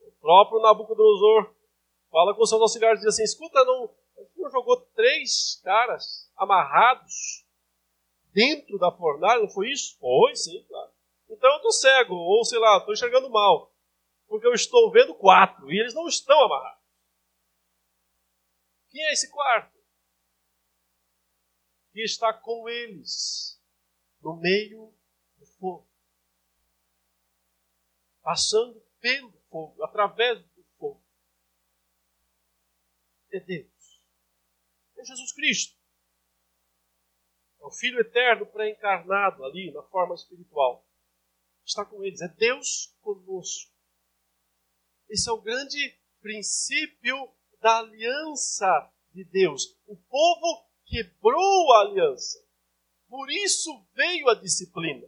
O 0.00 0.10
próprio 0.20 0.60
Nabucodonosor 0.60 1.54
fala 2.10 2.34
com 2.34 2.44
seus 2.46 2.60
auxiliares 2.60 3.00
e 3.00 3.04
diz 3.04 3.14
assim: 3.14 3.22
escuta, 3.22 3.64
não, 3.64 3.94
não 4.36 4.50
jogou 4.50 4.80
três 4.94 5.60
caras 5.62 6.30
amarrados 6.36 7.46
dentro 8.32 8.78
da 8.78 8.90
fornalha, 8.90 9.40
não 9.40 9.48
foi 9.48 9.70
isso? 9.70 9.96
Foi, 9.98 10.34
sim, 10.34 10.64
claro. 10.64 10.90
Então 11.28 11.50
eu 11.50 11.56
estou 11.56 11.72
cego, 11.72 12.14
ou 12.14 12.44
sei 12.44 12.58
lá, 12.58 12.78
estou 12.78 12.94
enxergando 12.94 13.30
mal, 13.30 13.72
porque 14.26 14.46
eu 14.46 14.52
estou 14.52 14.90
vendo 14.90 15.14
quatro 15.14 15.70
e 15.70 15.78
eles 15.78 15.94
não 15.94 16.08
estão 16.08 16.44
amarrados. 16.44 16.84
Quem 18.90 19.04
é 19.04 19.12
esse 19.12 19.30
quarto? 19.30 19.75
Que 21.96 22.02
está 22.02 22.30
com 22.30 22.68
eles 22.68 23.58
no 24.20 24.36
meio 24.36 24.94
do 25.38 25.46
fogo. 25.46 25.88
Passando 28.20 28.78
pelo 29.00 29.32
fogo, 29.48 29.82
através 29.82 30.44
do 30.44 30.62
fogo. 30.76 31.02
É 33.32 33.40
Deus. 33.40 34.04
É 34.98 35.04
Jesus 35.06 35.32
Cristo. 35.32 35.74
É 37.62 37.64
o 37.64 37.70
Filho 37.70 37.98
eterno 37.98 38.44
pré-encarnado 38.44 39.42
ali 39.42 39.72
na 39.72 39.82
forma 39.84 40.14
espiritual. 40.14 40.86
Está 41.64 41.82
com 41.82 42.04
eles. 42.04 42.20
É 42.20 42.28
Deus 42.28 42.94
conosco. 43.00 43.72
Esse 45.08 45.30
é 45.30 45.32
o 45.32 45.40
grande 45.40 45.98
princípio 46.20 47.34
da 47.58 47.78
aliança 47.78 48.92
de 49.14 49.24
Deus. 49.24 49.74
O 49.86 49.96
povo 49.96 50.65
quebrou 50.86 51.72
a 51.72 51.80
aliança. 51.80 52.44
Por 53.08 53.30
isso 53.30 53.86
veio 53.94 54.28
a 54.28 54.34
disciplina. 54.34 55.06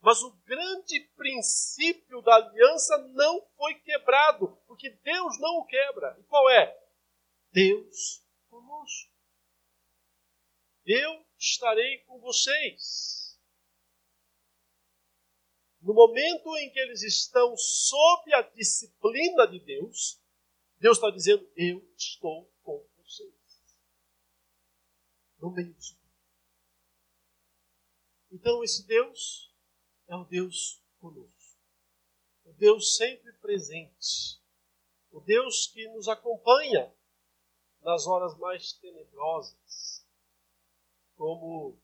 Mas 0.00 0.20
o 0.22 0.32
grande 0.44 1.00
princípio 1.16 2.20
da 2.22 2.34
aliança 2.34 2.98
não 3.14 3.46
foi 3.56 3.74
quebrado, 3.80 4.56
porque 4.66 4.90
Deus 4.90 5.38
não 5.38 5.58
o 5.58 5.64
quebra. 5.64 6.16
E 6.18 6.24
qual 6.24 6.50
é? 6.50 6.76
Deus 7.52 8.26
conosco. 8.50 9.12
Eu 10.84 11.24
estarei 11.38 11.98
com 11.98 12.18
vocês. 12.18 13.38
No 15.80 15.94
momento 15.94 16.56
em 16.56 16.70
que 16.70 16.78
eles 16.78 17.02
estão 17.02 17.56
sob 17.56 18.34
a 18.34 18.42
disciplina 18.42 19.46
de 19.46 19.60
Deus, 19.60 20.21
Deus 20.82 20.98
está 20.98 21.10
dizendo: 21.10 21.48
Eu 21.56 21.80
estou 21.96 22.52
no 25.42 25.50
meio 25.50 25.74
disso. 25.74 26.00
Então, 28.30 28.62
esse 28.62 28.86
Deus 28.86 29.52
é 30.06 30.16
o 30.16 30.24
Deus 30.24 30.80
conosco. 31.00 31.58
O 32.44 32.52
Deus 32.54 32.96
sempre 32.96 33.32
presente. 33.34 34.40
O 35.10 35.20
Deus 35.20 35.66
que 35.66 35.86
nos 35.88 36.08
acompanha 36.08 36.94
nas 37.82 38.06
horas 38.06 38.38
mais 38.38 38.72
tenebrosas. 38.74 40.06
Como 41.16 41.78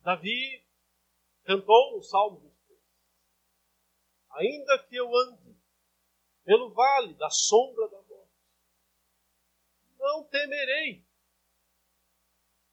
Davi 0.00 0.64
cantou 1.42 1.96
no 1.96 2.02
Salmo 2.02 2.40
23. 2.40 2.80
ainda 4.30 4.78
que 4.84 4.96
eu 4.96 5.14
ande 5.14 5.39
pelo 6.50 6.68
vale 6.70 7.14
da 7.14 7.30
sombra 7.30 7.88
da 7.88 8.02
morte, 8.02 8.34
não 9.96 10.24
temerei, 10.24 11.06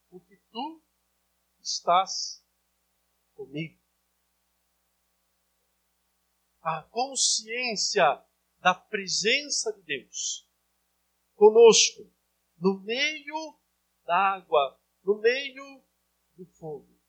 porque 0.10 0.36
tu 0.50 0.84
estás 1.60 2.44
comigo. 3.36 3.80
A 6.60 6.82
consciência 6.90 8.26
da 8.62 8.74
presença 8.74 9.72
de 9.74 9.84
Deus 9.84 10.50
conosco, 11.36 12.12
no 12.58 12.80
meio 12.80 13.60
da 14.06 14.38
água, 14.38 14.82
no 15.04 15.20
meio 15.20 15.86
do 16.34 16.48
fogo. 16.48 17.00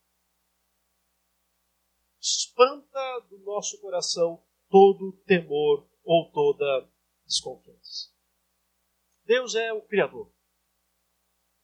Espanta 2.20 3.20
do 3.20 3.38
nosso 3.38 3.80
coração 3.80 4.46
todo 4.68 5.12
temor 5.24 5.87
ou 6.08 6.24
toda 6.32 6.88
desconfiança. 7.26 8.10
Deus 9.26 9.54
é 9.54 9.70
o 9.74 9.82
Criador. 9.82 10.32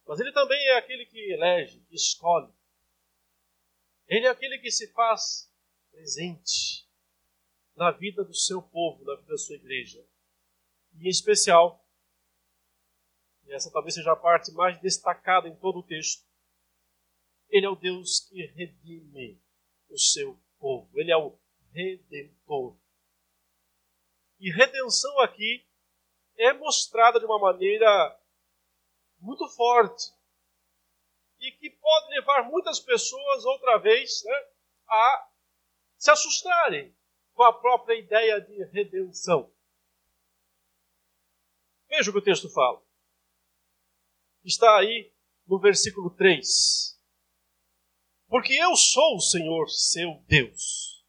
Mas 0.05 0.19
Ele 0.19 0.31
também 0.31 0.67
é 0.67 0.77
aquele 0.77 1.07
que 1.07 1.17
elege, 1.31 1.79
que 1.79 1.95
escolhe. 1.95 2.53
Ele 4.07 4.27
é 4.27 4.29
aquele 4.29 4.59
que 4.59 4.69
se 4.69 4.93
faz 4.93 5.51
presente 5.89 6.87
na 7.75 7.89
vida 7.89 8.23
do 8.23 8.35
seu 8.35 8.61
povo, 8.61 9.03
na 9.03 9.15
vida 9.15 9.29
da 9.29 9.37
sua 9.37 9.55
igreja. 9.55 10.05
E 10.93 11.07
em 11.07 11.09
especial, 11.09 11.83
e 13.47 13.51
essa 13.51 13.71
talvez 13.71 13.95
seja 13.95 14.11
a 14.11 14.15
parte 14.15 14.51
mais 14.51 14.79
destacada 14.79 15.49
em 15.49 15.55
todo 15.55 15.79
o 15.79 15.83
texto, 15.83 16.23
ele 17.49 17.65
é 17.65 17.69
o 17.69 17.75
Deus 17.75 18.19
que 18.29 18.45
redime 18.45 19.41
o 19.89 19.97
seu 19.97 20.39
povo. 20.59 20.87
Ele 20.99 21.11
é 21.11 21.17
o 21.17 21.35
redentor. 21.71 22.77
E 24.45 24.51
redenção 24.51 25.19
aqui 25.21 25.67
é 26.37 26.53
mostrada 26.53 27.19
de 27.19 27.25
uma 27.25 27.39
maneira 27.39 28.21
muito 29.17 29.49
forte 29.49 30.13
e 31.39 31.51
que 31.53 31.71
pode 31.71 32.09
levar 32.11 32.43
muitas 32.43 32.79
pessoas 32.79 33.43
outra 33.43 33.79
vez 33.79 34.23
né, 34.23 34.47
a 34.87 35.31
se 35.97 36.11
assustarem 36.11 36.95
com 37.33 37.41
a 37.41 37.53
própria 37.53 37.97
ideia 37.97 38.39
de 38.39 38.63
redenção. 38.65 39.51
Veja 41.87 42.11
o 42.11 42.13
que 42.13 42.19
o 42.19 42.23
texto 42.23 42.47
fala. 42.47 42.85
Está 44.43 44.77
aí 44.77 45.11
no 45.47 45.57
versículo 45.57 46.11
3. 46.11 47.01
Porque 48.27 48.53
eu 48.53 48.75
sou 48.75 49.15
o 49.15 49.21
Senhor, 49.21 49.67
seu 49.69 50.23
Deus, 50.27 51.03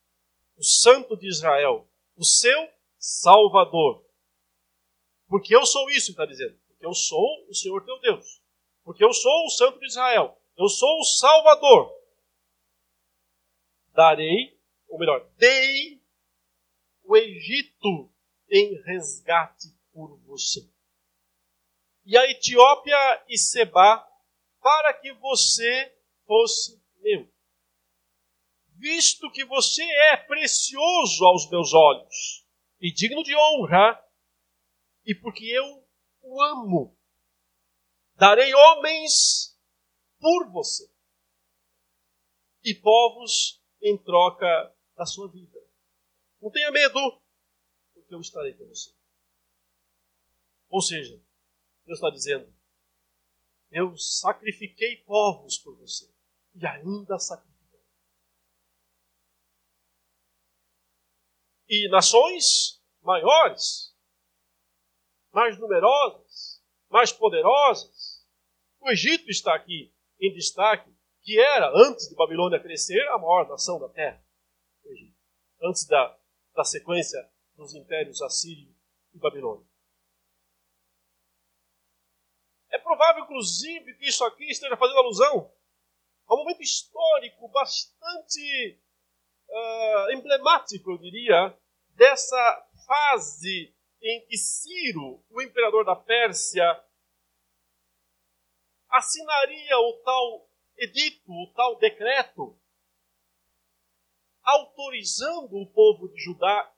o 0.57 0.65
Santo 0.65 1.15
de 1.19 1.29
Israel, 1.29 1.87
o 2.17 2.25
seu 2.25 2.76
Salvador. 3.07 4.05
Porque 5.29 5.55
eu 5.55 5.65
sou 5.65 5.89
isso, 5.91 6.11
está 6.11 6.27
dizendo. 6.27 6.59
Porque 6.67 6.85
eu 6.85 6.93
sou 6.93 7.47
o 7.49 7.55
Senhor 7.55 7.85
teu 7.85 8.01
Deus. 8.01 8.43
Porque 8.83 9.05
eu 9.05 9.13
sou 9.13 9.47
o 9.47 9.51
Santo 9.51 9.79
de 9.79 9.87
Israel. 9.87 10.37
Eu 10.57 10.69
sou 10.69 10.99
o 10.99 11.05
Salvador. 11.05 11.95
Darei, 13.93 14.61
ou 14.89 14.99
melhor, 14.99 15.25
dei 15.37 16.03
o 17.05 17.17
Egito 17.17 18.13
em 18.51 18.75
resgate 18.83 19.69
por 19.93 20.19
você. 20.23 20.69
E 22.05 22.19
a 22.19 22.29
Etiópia 22.29 23.25
e 23.29 23.39
Seba 23.39 24.05
para 24.61 24.93
que 24.95 25.13
você 25.13 25.97
fosse 26.27 26.83
meu. 26.97 27.33
Visto 28.75 29.31
que 29.31 29.45
você 29.45 29.85
é 29.85 30.17
precioso 30.17 31.25
aos 31.25 31.49
meus 31.49 31.73
olhos 31.73 32.46
e 32.81 32.93
digno 32.93 33.23
de 33.23 33.35
honra, 33.35 34.03
e 35.05 35.15
porque 35.15 35.45
eu 35.45 35.87
o 36.23 36.43
amo, 36.43 36.99
darei 38.15 38.53
homens 38.53 39.57
por 40.19 40.51
você 40.51 40.91
e 42.65 42.75
povos 42.75 43.63
em 43.81 43.97
troca 43.97 44.75
da 44.97 45.07
sua 45.07 45.31
vida. 45.31 45.61
Não 46.41 46.51
tenha 46.51 46.71
medo, 46.73 47.23
porque 47.95 48.13
eu 48.13 48.21
estarei 48.21 48.55
com 48.55 48.67
você. 48.67 48.93
Ou 50.69 50.81
seja, 50.81 51.15
Deus 51.85 51.99
está 51.99 52.11
dizendo: 52.11 52.53
Eu 53.71 53.97
sacrifiquei 53.97 54.97
povos 55.05 55.59
por 55.59 55.77
você 55.77 56.13
e 56.55 56.67
ainda 56.67 57.19
sacrificarei. 57.19 57.56
E 61.69 61.89
nações 61.89 62.81
maiores, 63.03 63.95
mais 65.33 65.59
numerosas, 65.59 66.63
mais 66.89 67.13
poderosas. 67.13 68.25
O 68.81 68.91
Egito 68.91 69.29
está 69.31 69.55
aqui 69.55 69.93
em 70.21 70.33
destaque, 70.33 70.95
que 71.23 71.39
era, 71.41 71.71
antes 71.75 72.09
de 72.09 72.15
Babilônia 72.15 72.61
crescer, 72.61 73.01
a 73.09 73.19
maior 73.19 73.49
nação 73.49 73.79
da 73.79 73.89
terra. 73.89 74.25
Antes 75.63 75.87
da, 75.87 76.19
da 76.55 76.65
sequência 76.65 77.19
dos 77.57 77.75
impérios 77.75 78.23
assírio 78.23 78.75
e 79.13 79.19
babilônio. 79.19 79.67
É 82.71 82.79
provável, 82.79 83.25
inclusive, 83.25 83.95
que 83.95 84.07
isso 84.07 84.25
aqui 84.25 84.45
esteja 84.45 84.77
fazendo 84.77 84.99
alusão 84.99 85.53
a 86.27 86.35
um 86.35 86.39
momento 86.39 86.63
histórico 86.63 87.49
bastante 87.49 88.81
uh, 89.57 90.11
emblemático, 90.13 90.91
eu 90.91 90.99
diria, 90.99 91.57
dessa 91.95 92.69
fase 92.87 93.75
em 94.03 94.27
que 94.27 94.37
Ciro, 94.37 95.25
o 95.31 95.43
imperador 95.43 95.85
da 95.85 95.97
Pérsia, 95.97 96.65
assinaria 98.89 99.79
o 99.79 100.03
tal 100.05 100.49
edito, 100.77 101.33
o 101.33 101.53
tal 101.55 101.79
decreto, 101.79 102.59
autorizando 104.43 105.57
o 105.57 105.67
povo 105.73 106.09
de 106.09 106.21
Judá 106.21 106.73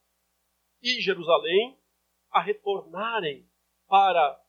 e 0.81 1.01
Jerusalém 1.01 1.79
a 2.31 2.41
retornarem 2.41 3.49
para 3.87 4.41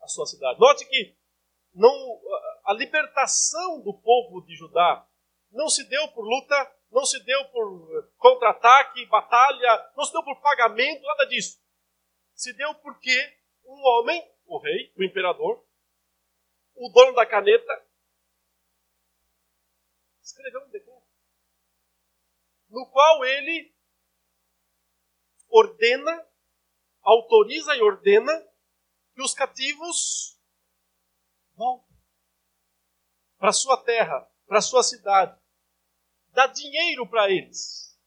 a 0.00 0.08
sua 0.08 0.26
cidade. 0.26 0.60
Note 0.60 0.84
que 0.86 1.16
não, 1.74 2.20
a 2.64 2.72
libertação 2.74 3.80
do 3.82 3.94
povo 3.94 4.44
de 4.44 4.54
Judá 4.54 5.06
não 5.50 5.68
se 5.68 5.88
deu 5.88 6.08
por 6.08 6.22
luta, 6.22 6.77
não 6.90 7.04
se 7.04 7.22
deu 7.24 7.44
por 7.50 8.12
contra-ataque, 8.16 9.06
batalha, 9.06 9.92
não 9.96 10.04
se 10.04 10.12
deu 10.12 10.22
por 10.22 10.40
pagamento, 10.40 11.02
nada 11.02 11.26
disso. 11.26 11.60
Se 12.34 12.52
deu 12.54 12.74
porque 12.76 13.38
um 13.64 13.80
homem, 13.86 14.22
o 14.46 14.58
rei, 14.58 14.92
o 14.96 15.02
imperador, 15.02 15.64
o 16.74 16.88
dono 16.90 17.14
da 17.14 17.26
caneta, 17.26 17.86
escreveu 20.22 20.62
um 20.62 20.70
decreto 20.70 20.98
no 22.68 22.86
qual 22.90 23.24
ele 23.24 23.74
ordena, 25.48 26.26
autoriza 27.02 27.74
e 27.74 27.82
ordena 27.82 28.32
que 29.14 29.22
os 29.22 29.34
cativos 29.34 30.38
voltem 31.54 31.96
para 33.38 33.52
sua 33.52 33.82
terra, 33.82 34.30
para 34.46 34.60
sua 34.60 34.82
cidade. 34.82 35.37
Dá 36.30 36.46
dinheiro 36.46 37.06
para 37.08 37.30
eles. 37.30 37.98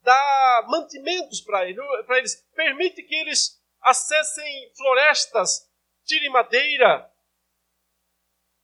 Dá 0.00 0.66
mantimentos 0.68 1.40
para 1.40 1.68
eles. 1.68 2.36
Permite 2.54 3.02
que 3.02 3.14
eles 3.14 3.62
acessem 3.80 4.72
florestas, 4.74 5.70
tirem 6.04 6.30
madeira. 6.30 7.10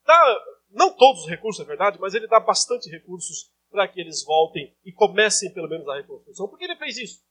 Dá, 0.04 0.44
não 0.70 0.96
todos 0.96 1.22
os 1.22 1.28
recursos, 1.28 1.62
é 1.62 1.66
verdade, 1.66 1.98
mas 2.00 2.14
ele 2.14 2.26
dá 2.26 2.40
bastante 2.40 2.88
recursos 2.88 3.52
para 3.70 3.86
que 3.86 4.00
eles 4.00 4.24
voltem 4.24 4.76
e 4.84 4.92
comecem 4.92 5.52
pelo 5.52 5.68
menos 5.68 5.88
a 5.88 5.96
reconstrução. 5.96 6.48
Por 6.48 6.58
que 6.58 6.64
ele 6.64 6.76
fez 6.76 6.96
isso? 6.96 7.24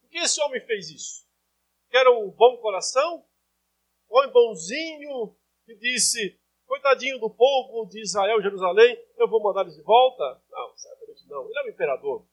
Por 0.00 0.10
que 0.10 0.18
esse 0.18 0.40
homem 0.42 0.64
fez 0.64 0.90
isso? 0.90 1.26
Que 1.90 1.96
era 1.96 2.10
um 2.10 2.30
bom 2.30 2.56
coração? 2.58 3.26
Um 4.10 4.18
homem 4.18 4.32
bonzinho 4.32 5.36
que 5.66 5.74
disse: 5.76 6.40
coitadinho 6.74 7.20
do 7.20 7.30
povo 7.30 7.86
de 7.86 8.00
Israel, 8.02 8.42
Jerusalém, 8.42 9.00
eu 9.16 9.28
vou 9.28 9.40
mandar 9.40 9.62
eles 9.62 9.76
de 9.76 9.82
volta? 9.82 10.42
Não, 10.50 10.76
certamente 10.76 11.26
não. 11.28 11.48
Ele 11.48 11.58
é 11.58 11.62
um 11.62 11.68
imperador. 11.68 12.26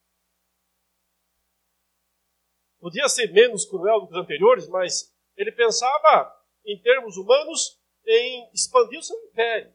Podia 2.80 3.08
ser 3.08 3.32
menos 3.32 3.66
cruel 3.66 4.02
do 4.02 4.08
que 4.08 4.14
os 4.14 4.20
anteriores, 4.20 4.68
mas 4.68 5.16
ele 5.38 5.52
pensava, 5.52 6.36
em 6.66 6.82
termos 6.82 7.18
humanos, 7.18 7.80
em 8.04 8.50
expandir 8.52 9.00
o 9.00 9.04
seu 9.04 9.16
império. 9.26 9.72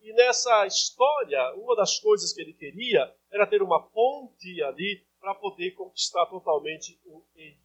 E 0.00 0.12
nessa 0.14 0.66
história, 0.66 1.54
uma 1.56 1.76
das 1.76 1.98
coisas 1.98 2.32
que 2.32 2.40
ele 2.40 2.54
queria 2.54 3.14
era 3.30 3.46
ter 3.46 3.62
uma 3.62 3.86
ponte 3.90 4.62
ali 4.62 5.06
para 5.20 5.34
poder 5.34 5.72
conquistar 5.72 6.24
totalmente 6.26 6.98
o 7.04 7.22
Egito. 7.36 7.61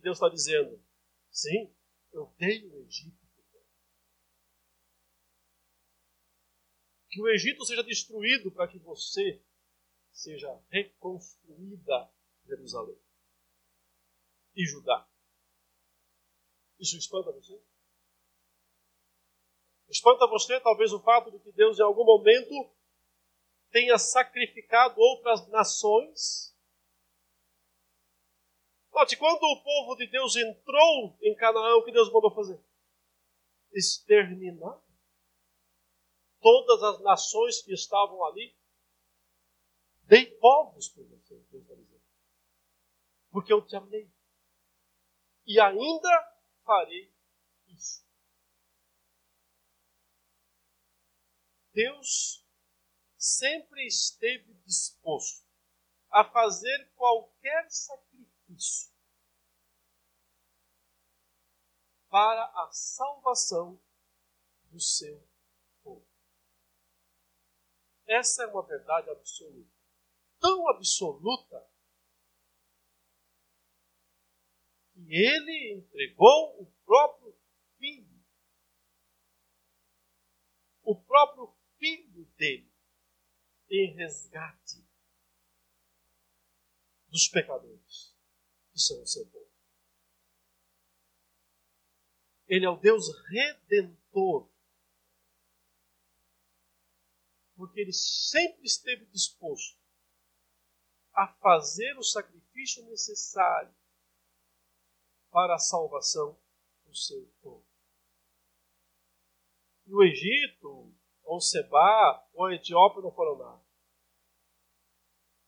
Deus 0.00 0.16
está 0.16 0.28
dizendo: 0.28 0.82
sim, 1.30 1.74
eu 2.12 2.32
dei 2.38 2.66
o 2.66 2.78
Egito. 2.80 3.18
Que 7.10 7.22
o 7.22 7.28
Egito 7.28 7.64
seja 7.64 7.82
destruído 7.82 8.50
para 8.50 8.68
que 8.68 8.78
você 8.78 9.42
seja 10.12 10.52
reconstruída 10.70 12.10
Jerusalém 12.44 12.98
e 14.54 14.66
Judá. 14.66 15.08
Isso 16.78 16.96
espanta 16.96 17.32
você? 17.32 17.60
Espanta 19.88 20.26
você 20.26 20.60
talvez 20.60 20.92
o 20.92 21.00
fato 21.00 21.30
de 21.30 21.38
que 21.38 21.52
Deus 21.52 21.78
em 21.78 21.82
algum 21.82 22.04
momento 22.04 22.70
tenha 23.70 23.96
sacrificado 23.98 25.00
outras 25.00 25.46
nações? 25.48 26.47
Note, 28.98 29.16
quando 29.16 29.44
o 29.44 29.62
povo 29.62 29.94
de 29.94 30.08
Deus 30.08 30.34
entrou 30.34 31.16
em 31.22 31.32
Canaã, 31.36 31.76
o 31.76 31.84
que 31.84 31.92
Deus 31.92 32.12
mandou 32.12 32.34
fazer? 32.34 32.60
Exterminar 33.72 34.82
todas 36.40 36.82
as 36.82 37.00
nações 37.02 37.62
que 37.62 37.72
estavam 37.72 38.24
ali. 38.24 38.58
Dei 40.02 40.26
povos 40.38 40.88
para 40.88 41.04
você, 41.04 41.36
Deus 41.48 41.62
está 41.62 41.76
dizendo. 41.76 42.02
Porque 43.30 43.52
eu 43.52 43.64
te 43.64 43.76
amei. 43.76 44.10
E 45.46 45.60
ainda 45.60 46.36
farei 46.64 47.14
isso. 47.68 48.04
Deus 51.72 52.44
sempre 53.16 53.86
esteve 53.86 54.54
disposto 54.64 55.46
a 56.10 56.24
fazer 56.24 56.92
qualquer 56.96 57.70
sacrifício 57.70 58.07
para 62.08 62.44
a 62.62 62.70
salvação 62.72 63.80
do 64.64 64.80
seu 64.80 65.22
povo. 65.82 66.06
Essa 68.06 68.44
é 68.44 68.46
uma 68.46 68.66
verdade 68.66 69.10
absoluta. 69.10 69.70
Tão 70.40 70.68
absoluta 70.68 71.70
que 74.92 75.14
ele 75.14 75.74
entregou 75.74 76.62
o 76.62 76.66
próprio 76.84 77.38
filho. 77.76 78.24
O 80.82 80.96
próprio 80.96 81.54
filho 81.78 82.24
dele 82.36 82.72
em 83.70 83.94
resgate 83.94 84.82
dos 87.08 87.28
pecadores 87.28 88.07
que 88.78 88.82
são 88.82 89.02
o 89.02 89.06
seu 89.06 89.26
povo. 89.26 89.50
Ele 92.46 92.64
é 92.64 92.70
o 92.70 92.76
Deus 92.76 93.08
redentor. 93.28 94.48
Porque 97.56 97.80
ele 97.80 97.92
sempre 97.92 98.64
esteve 98.64 99.04
disposto 99.06 99.76
a 101.12 101.26
fazer 101.26 101.98
o 101.98 102.04
sacrifício 102.04 102.84
necessário 102.84 103.74
para 105.30 105.56
a 105.56 105.58
salvação 105.58 106.40
do 106.86 106.94
seu 106.94 107.26
povo. 107.42 107.66
E 109.86 109.92
o 109.92 110.04
Egito, 110.04 110.94
ou 111.24 111.40
Seba, 111.40 112.28
ou 112.32 112.46
a 112.46 112.54
Etiópia 112.54 113.02
não 113.02 113.10
foram 113.10 113.36
nada. 113.36 113.66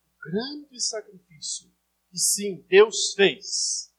O 0.07 0.18
grande 0.18 0.81
sacrifício 0.81 1.72
que 2.11 2.19
sim, 2.19 2.61
Deus 2.63 3.15
fez, 3.15 3.95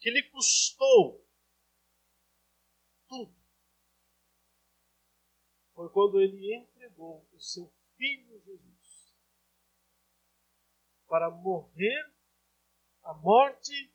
que 0.00 0.10
lhe 0.10 0.22
custou 0.30 1.22
tudo, 3.06 3.36
foi 5.74 5.90
quando 5.90 6.20
ele 6.20 6.56
entregou 6.56 7.28
o 7.32 7.38
seu 7.38 7.70
filho 7.96 8.40
Jesus 8.42 9.14
para 11.06 11.30
morrer 11.30 12.14
a 13.02 13.14
morte 13.14 13.92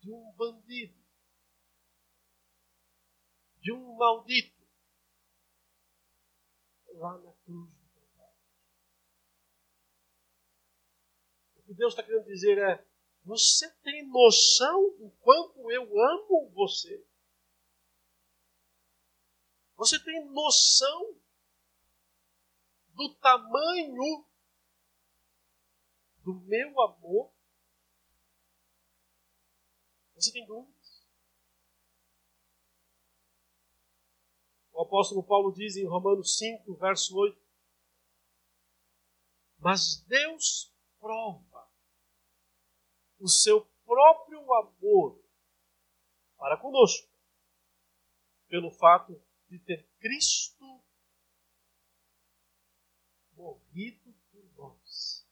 de 0.00 0.12
um 0.12 0.32
bandido, 0.32 1.02
de 3.56 3.72
um 3.72 3.96
maldito, 3.96 4.62
lá 6.94 7.16
na 7.18 7.32
cruz 7.44 7.72
do 7.72 7.88
Calvário. 7.88 8.38
O 11.56 11.61
que 11.72 11.78
Deus 11.78 11.94
está 11.94 12.02
querendo 12.02 12.26
dizer 12.26 12.58
é: 12.58 12.86
você 13.24 13.70
tem 13.82 14.06
noção 14.08 14.96
do 14.98 15.10
quanto 15.20 15.70
eu 15.70 15.82
amo 15.82 16.50
você? 16.50 17.04
Você 19.76 19.98
tem 20.04 20.24
noção 20.26 21.18
do 22.94 23.14
tamanho 23.16 24.26
do 26.22 26.34
meu 26.34 26.80
amor? 26.82 27.32
Você 30.14 30.30
tem 30.30 30.46
dúvidas? 30.46 31.02
O 34.72 34.82
apóstolo 34.82 35.24
Paulo 35.24 35.52
diz 35.52 35.76
em 35.76 35.86
Romanos 35.86 36.36
5, 36.38 36.74
verso 36.74 37.16
8: 37.16 37.40
Mas 39.58 40.02
Deus 40.06 40.72
prova 41.00 41.51
o 43.22 43.28
seu 43.28 43.64
próprio 43.84 44.52
amor 44.52 45.22
para 46.36 46.56
conosco, 46.56 47.08
pelo 48.48 48.68
fato 48.72 49.14
de 49.48 49.60
ter 49.60 49.88
Cristo 50.00 50.82
morrido 53.34 54.12
por 54.32 54.44
nós, 54.56 55.24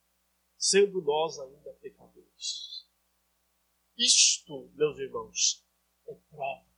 sendo 0.57 1.01
nós 1.01 1.37
ainda 1.39 1.73
pecadores. 1.81 2.87
Isto, 3.97 4.71
meus 4.73 4.97
irmãos, 4.97 5.67
é 6.07 6.15
prova. 6.15 6.71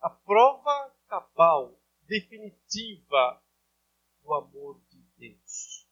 A 0.00 0.10
prova 0.10 0.96
cabal, 1.08 1.76
definitiva 2.02 3.42
do 4.22 4.32
amor 4.32 4.80
de 4.88 5.02
Deus. 5.16 5.88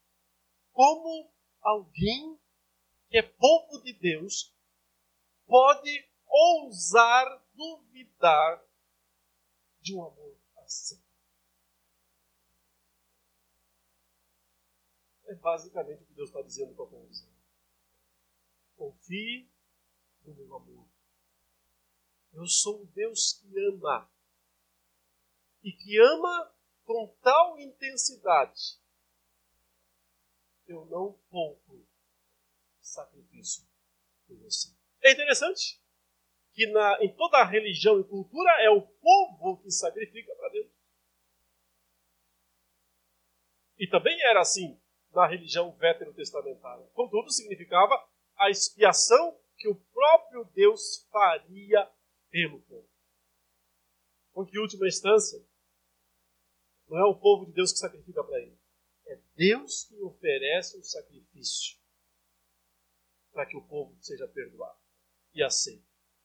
Como 0.70 1.34
alguém 1.60 2.40
que 3.12 3.18
é 3.18 3.22
povo 3.22 3.78
de 3.82 3.92
Deus 3.92 4.56
pode 5.46 6.10
ousar 6.26 7.46
duvidar 7.52 8.66
de 9.82 9.94
um 9.94 10.02
amor 10.02 10.40
assim? 10.64 10.98
É 15.26 15.34
basicamente 15.34 16.02
o 16.02 16.06
que 16.06 16.14
Deus 16.14 16.30
está 16.30 16.40
dizendo 16.40 16.74
para 16.74 16.86
povo 16.86 17.10
Confie 18.76 19.46
no 20.24 20.34
meu 20.34 20.56
amor. 20.56 20.88
Eu 22.32 22.46
sou 22.46 22.80
um 22.80 22.86
Deus 22.86 23.34
que 23.34 23.58
ama. 23.68 24.10
E 25.62 25.70
que 25.70 26.00
ama 26.00 26.56
com 26.82 27.14
tal 27.20 27.58
intensidade. 27.58 28.80
Eu 30.66 30.86
não 30.86 31.12
poupo 31.28 31.91
sacrifício 32.92 33.64
por 34.26 34.36
você. 34.38 34.68
É 35.02 35.12
interessante 35.12 35.80
que 36.52 36.66
na, 36.66 37.02
em 37.02 37.14
toda 37.14 37.44
religião 37.44 37.98
e 37.98 38.04
cultura 38.04 38.50
é 38.62 38.70
o 38.70 38.82
povo 38.82 39.62
que 39.62 39.70
sacrifica 39.70 40.34
para 40.34 40.50
Deus. 40.50 40.70
E 43.78 43.88
também 43.88 44.20
era 44.22 44.40
assim 44.40 44.80
na 45.12 45.26
religião 45.26 45.72
veterotestamentária. 45.76 46.86
Contudo, 46.94 47.30
significava 47.30 47.94
a 48.36 48.50
expiação 48.50 49.38
que 49.56 49.68
o 49.68 49.74
próprio 49.74 50.44
Deus 50.54 51.06
faria 51.10 51.90
pelo 52.30 52.60
povo. 52.62 52.88
Porque, 54.32 54.56
em 54.56 54.60
última 54.60 54.86
instância, 54.86 55.44
não 56.88 56.98
é 56.98 57.04
o 57.04 57.18
povo 57.18 57.46
de 57.46 57.52
Deus 57.52 57.72
que 57.72 57.78
sacrifica 57.78 58.22
para 58.22 58.38
ele. 58.38 58.58
É 59.06 59.16
Deus 59.34 59.84
que 59.84 60.00
oferece 60.00 60.78
o 60.78 60.84
sacrifício 60.84 61.81
para 63.32 63.46
que 63.46 63.56
o 63.56 63.62
povo 63.62 63.96
seja 64.00 64.28
perdoado 64.28 64.78
e 65.34 65.42
aceito. 65.42 65.84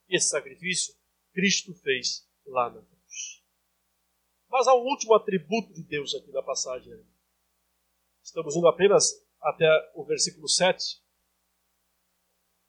Esse 0.09 0.29
sacrifício 0.29 0.93
Cristo 1.33 1.73
fez 1.73 2.27
lá 2.45 2.69
na 2.69 2.81
cruz. 2.81 3.43
Mas 4.49 4.67
há 4.67 4.75
um 4.75 4.85
último 4.85 5.13
atributo 5.13 5.73
de 5.73 5.83
Deus 5.83 6.13
aqui 6.15 6.31
na 6.31 6.41
passagem. 6.41 6.93
Estamos 8.23 8.55
indo 8.55 8.67
apenas 8.67 9.23
até 9.41 9.67
o 9.93 10.03
versículo 10.03 10.47
7. 10.47 11.01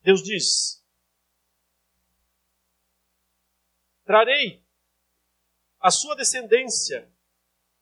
Deus 0.02 0.22
diz: 0.22 0.84
Trarei 4.04 4.64
a 5.80 5.90
sua 5.90 6.14
descendência. 6.14 7.12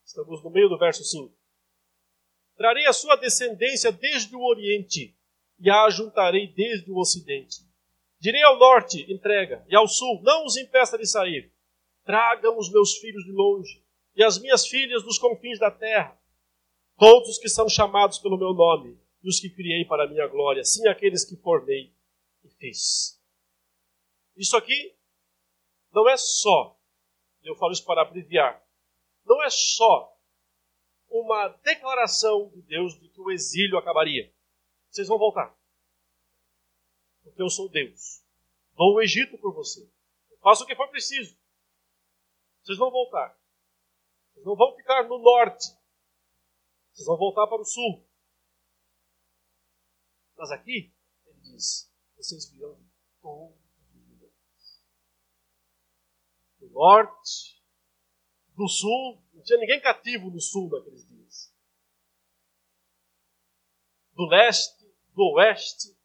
Estamos 0.04 0.42
no 0.42 0.50
meio 0.50 0.68
do 0.68 0.78
verso 0.78 1.04
5. 1.04 1.36
Trarei 2.56 2.86
a 2.86 2.92
sua 2.92 3.16
descendência 3.16 3.90
desde 3.90 4.34
o 4.34 4.42
Oriente 4.42 5.15
e 5.58 5.70
a 5.70 5.84
ajuntarei 5.84 6.48
desde 6.48 6.90
o 6.90 6.98
Ocidente. 6.98 7.64
Direi 8.18 8.42
ao 8.42 8.58
norte, 8.58 9.10
entrega, 9.12 9.64
e 9.68 9.76
ao 9.76 9.86
sul, 9.86 10.20
não 10.22 10.44
os 10.44 10.56
impeça 10.56 10.96
de 10.96 11.06
sair. 11.06 11.52
Tragam 12.04 12.58
os 12.58 12.70
meus 12.70 12.96
filhos 12.98 13.24
de 13.24 13.32
longe, 13.32 13.84
e 14.14 14.22
as 14.22 14.38
minhas 14.38 14.66
filhas 14.66 15.02
dos 15.02 15.18
confins 15.18 15.58
da 15.58 15.70
terra, 15.70 16.18
todos 16.96 17.30
os 17.30 17.38
que 17.38 17.48
são 17.48 17.68
chamados 17.68 18.18
pelo 18.18 18.38
meu 18.38 18.54
nome, 18.54 18.98
e 19.22 19.28
os 19.28 19.40
que 19.40 19.50
criei 19.50 19.84
para 19.84 20.04
a 20.04 20.08
minha 20.08 20.26
glória, 20.26 20.64
sim 20.64 20.86
aqueles 20.88 21.24
que 21.24 21.36
formei 21.36 21.92
e 22.44 22.48
fiz. 22.48 23.20
Isso 24.36 24.56
aqui 24.56 24.96
não 25.92 26.08
é 26.08 26.16
só, 26.16 26.78
eu 27.42 27.54
falo 27.56 27.72
isso 27.72 27.84
para 27.84 28.02
abreviar, 28.02 28.62
não 29.24 29.42
é 29.42 29.50
só 29.50 30.14
uma 31.08 31.48
declaração 31.48 32.50
de 32.50 32.62
Deus 32.62 32.98
de 32.98 33.08
que 33.08 33.20
o 33.20 33.30
exílio 33.30 33.78
acabaria. 33.78 34.32
Vocês 34.96 35.08
vão 35.08 35.18
voltar. 35.18 35.54
Porque 37.22 37.42
eu 37.42 37.50
sou 37.50 37.68
Deus. 37.68 38.24
Dou 38.74 38.94
o 38.94 39.02
Egito 39.02 39.36
por 39.36 39.52
você. 39.52 39.86
Faço 40.40 40.64
o 40.64 40.66
que 40.66 40.74
for 40.74 40.88
preciso. 40.88 41.36
Vocês 42.62 42.78
vão 42.78 42.90
voltar. 42.90 43.38
Vocês 44.32 44.46
não 44.46 44.56
vão 44.56 44.74
ficar 44.74 45.06
no 45.06 45.18
norte. 45.18 45.66
Vocês 46.94 47.06
vão 47.06 47.18
voltar 47.18 47.46
para 47.46 47.60
o 47.60 47.64
sul. 47.66 48.08
Mas 50.34 50.50
aqui, 50.50 50.90
ele 51.26 51.40
diz: 51.40 51.92
vocês 52.16 52.48
virão 52.48 52.74
de 52.74 52.88
todos 53.20 53.54
os 53.94 54.08
lugares. 54.08 54.82
Do 56.58 56.70
norte, 56.70 57.62
do 58.54 58.66
sul, 58.66 59.22
não 59.34 59.42
tinha 59.42 59.58
ninguém 59.58 59.78
cativo 59.82 60.30
no 60.30 60.40
sul 60.40 60.70
naqueles 60.70 61.06
dias. 61.06 61.54
Do 64.14 64.24
leste, 64.24 64.75
do 65.16 65.32
oeste, 65.32 65.96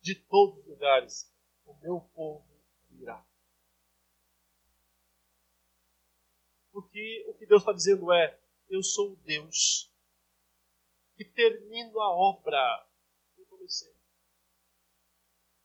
de 0.00 0.14
todos 0.14 0.58
os 0.60 0.66
lugares, 0.66 1.30
o 1.66 1.74
meu 1.74 2.00
povo 2.14 2.48
virá. 2.88 3.22
Porque 6.72 7.26
o 7.28 7.34
que 7.34 7.44
Deus 7.44 7.60
está 7.60 7.72
dizendo 7.72 8.10
é: 8.12 8.40
eu 8.70 8.82
sou 8.82 9.12
o 9.12 9.16
Deus 9.16 9.92
que 11.16 11.24
termino 11.24 12.00
a 12.00 12.10
obra 12.10 12.88
que 13.34 13.42
eu 13.42 13.46
comecei. 13.46 13.94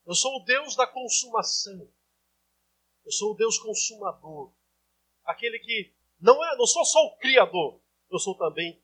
Eu 0.06 0.14
sou 0.14 0.42
o 0.42 0.44
Deus 0.44 0.76
da 0.76 0.86
consumação. 0.86 1.90
Eu 3.06 3.12
sou 3.12 3.32
o 3.32 3.36
Deus 3.36 3.58
consumador. 3.58 4.54
Aquele 5.24 5.60
que 5.60 5.94
não 6.20 6.44
é, 6.44 6.58
não 6.58 6.66
sou 6.66 6.84
só 6.84 7.00
o 7.06 7.18
criador, 7.18 7.80
eu 8.10 8.20
sou 8.20 8.38
também 8.38 8.84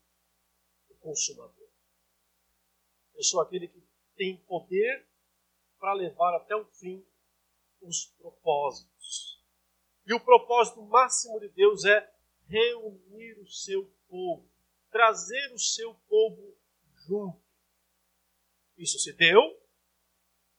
o 0.88 0.94
consumador. 0.96 1.68
Eu 3.14 3.22
sou 3.22 3.40
aquele 3.40 3.68
que 3.68 3.87
tem 4.18 4.36
poder 4.38 5.08
para 5.78 5.94
levar 5.94 6.36
até 6.36 6.54
o 6.54 6.66
fim 6.66 7.06
os 7.80 8.06
propósitos. 8.18 9.40
E 10.04 10.12
o 10.12 10.20
propósito 10.20 10.82
máximo 10.82 11.38
de 11.38 11.48
Deus 11.50 11.84
é 11.84 12.12
reunir 12.48 13.38
o 13.38 13.46
seu 13.46 13.88
povo, 14.08 14.50
trazer 14.90 15.52
o 15.54 15.58
seu 15.58 15.94
povo 16.08 16.56
junto. 17.06 17.40
Isso 18.76 18.98
se 18.98 19.12
deu 19.12 19.40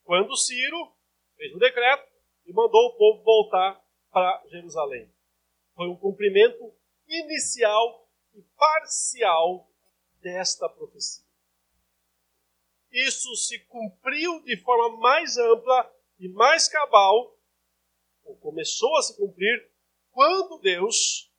quando 0.03 0.35
Ciro 0.37 0.95
fez 1.35 1.53
o 1.53 1.59
decreto 1.59 2.09
e 2.45 2.53
mandou 2.53 2.87
o 2.87 2.97
povo 2.97 3.23
voltar 3.23 3.83
para 4.09 4.43
Jerusalém. 4.47 5.13
Foi 5.75 5.87
um 5.87 5.95
cumprimento 5.95 6.73
inicial 7.07 8.09
e 8.33 8.41
parcial 8.57 9.69
desta 10.21 10.69
profecia. 10.69 11.28
Isso 12.91 13.35
se 13.35 13.59
cumpriu 13.65 14.41
de 14.43 14.57
forma 14.57 14.97
mais 14.97 15.37
ampla 15.37 15.91
e 16.19 16.27
mais 16.27 16.67
cabal, 16.67 17.37
ou 18.23 18.35
começou 18.37 18.97
a 18.97 19.01
se 19.01 19.15
cumprir, 19.15 19.71
quando 20.11 20.59
Deus 20.59 21.29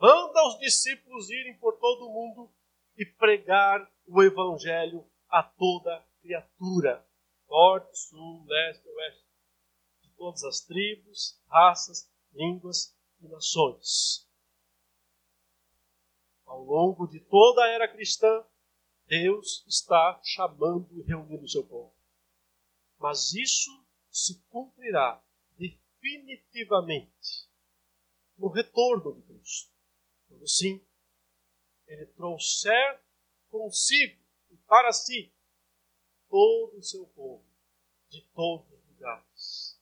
Manda 0.00 0.46
os 0.46 0.58
discípulos 0.58 1.28
irem 1.28 1.58
por 1.58 1.78
todo 1.78 2.06
o 2.06 2.12
mundo 2.12 2.50
e 2.96 3.04
pregar 3.04 3.86
o 4.06 4.22
evangelho 4.22 5.06
a 5.28 5.42
toda 5.42 6.02
criatura. 6.22 7.06
Norte, 7.46 7.98
sul, 7.98 8.42
leste, 8.46 8.88
oeste. 8.88 9.26
De 10.00 10.08
todas 10.16 10.42
as 10.44 10.60
tribos, 10.62 11.38
raças, 11.46 12.10
línguas 12.32 12.96
e 13.20 13.28
nações. 13.28 14.26
Ao 16.46 16.64
longo 16.64 17.06
de 17.06 17.20
toda 17.20 17.62
a 17.62 17.68
era 17.68 17.86
cristã, 17.86 18.42
Deus 19.10 19.64
está 19.66 20.20
chamando 20.22 20.88
e 20.96 21.02
reunindo 21.02 21.42
o 21.42 21.48
seu 21.48 21.66
povo. 21.66 21.92
Mas 22.96 23.32
isso 23.32 23.84
se 24.08 24.40
cumprirá 24.48 25.20
definitivamente 25.58 27.50
no 28.38 28.46
retorno 28.46 29.12
de 29.16 29.22
Cristo. 29.22 29.72
Quando 30.28 30.46
sim, 30.46 30.80
ele 31.88 32.06
trouxer 32.06 33.02
consigo 33.50 34.22
e 34.48 34.56
para 34.58 34.92
si 34.92 35.34
todo 36.28 36.78
o 36.78 36.82
seu 36.82 37.04
povo 37.08 37.44
de 38.10 38.22
todos 38.32 38.70
os 38.70 38.86
lugares 38.90 39.80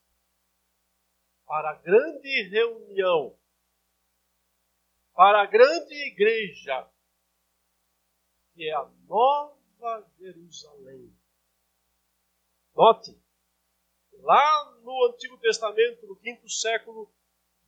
para 1.44 1.72
a 1.72 1.74
grande 1.74 2.48
reunião, 2.48 3.38
para 5.12 5.42
a 5.42 5.46
grande 5.46 5.94
igreja, 6.06 6.90
que 8.58 8.68
é 8.68 8.74
a 8.74 8.84
Nova 9.06 10.10
Jerusalém. 10.18 11.16
Note, 12.74 13.16
lá 14.14 14.72
no 14.82 15.06
Antigo 15.06 15.38
Testamento, 15.38 16.04
no 16.08 16.16
quinto 16.16 16.50
século, 16.50 17.08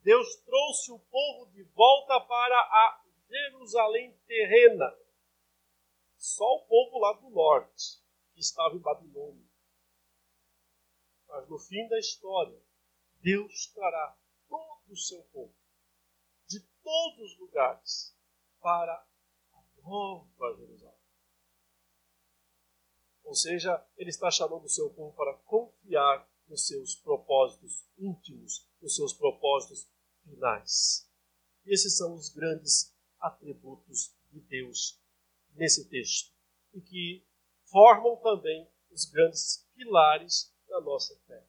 Deus 0.01 0.35
trouxe 0.43 0.91
o 0.91 0.99
povo 0.99 1.49
de 1.53 1.63
volta 1.63 2.19
para 2.19 2.57
a 2.57 3.05
Jerusalém 3.29 4.19
terrena. 4.27 4.93
Só 6.17 6.43
o 6.43 6.65
povo 6.65 6.99
lá 6.99 7.13
do 7.13 7.29
norte, 7.29 8.03
que 8.33 8.41
estava 8.41 8.75
em 8.75 8.79
Babilônia. 8.79 9.47
Mas 11.29 11.47
no 11.47 11.57
fim 11.57 11.87
da 11.87 11.99
história, 11.99 12.61
Deus 13.21 13.67
trará 13.67 14.17
todo 14.49 14.91
o 14.91 14.97
seu 14.97 15.23
povo, 15.31 15.55
de 16.47 16.59
todos 16.83 17.31
os 17.31 17.39
lugares, 17.39 18.13
para 18.59 19.09
a 19.83 19.89
nova 19.89 20.55
Jerusalém. 20.57 20.99
Ou 23.23 23.35
seja, 23.35 23.85
Ele 23.97 24.09
está 24.09 24.29
chamando 24.29 24.65
o 24.65 24.69
seu 24.69 24.89
povo 24.89 25.15
para 25.15 25.33
confiar 25.45 26.29
nos 26.47 26.67
seus 26.67 26.95
propósitos 26.95 27.87
íntimos, 27.97 28.67
nos 28.81 28.95
seus 28.95 29.13
propósitos 29.13 29.89
finais. 30.23 31.09
E 31.65 31.73
esses 31.73 31.95
são 31.97 32.13
os 32.15 32.29
grandes 32.29 32.93
atributos 33.19 34.13
de 34.31 34.41
Deus 34.41 34.99
nesse 35.53 35.87
texto 35.89 36.33
e 36.73 36.81
que 36.81 37.25
formam 37.65 38.17
também 38.17 38.69
os 38.89 39.05
grandes 39.05 39.67
pilares 39.73 40.53
da 40.67 40.81
nossa 40.81 41.17
fé. 41.25 41.45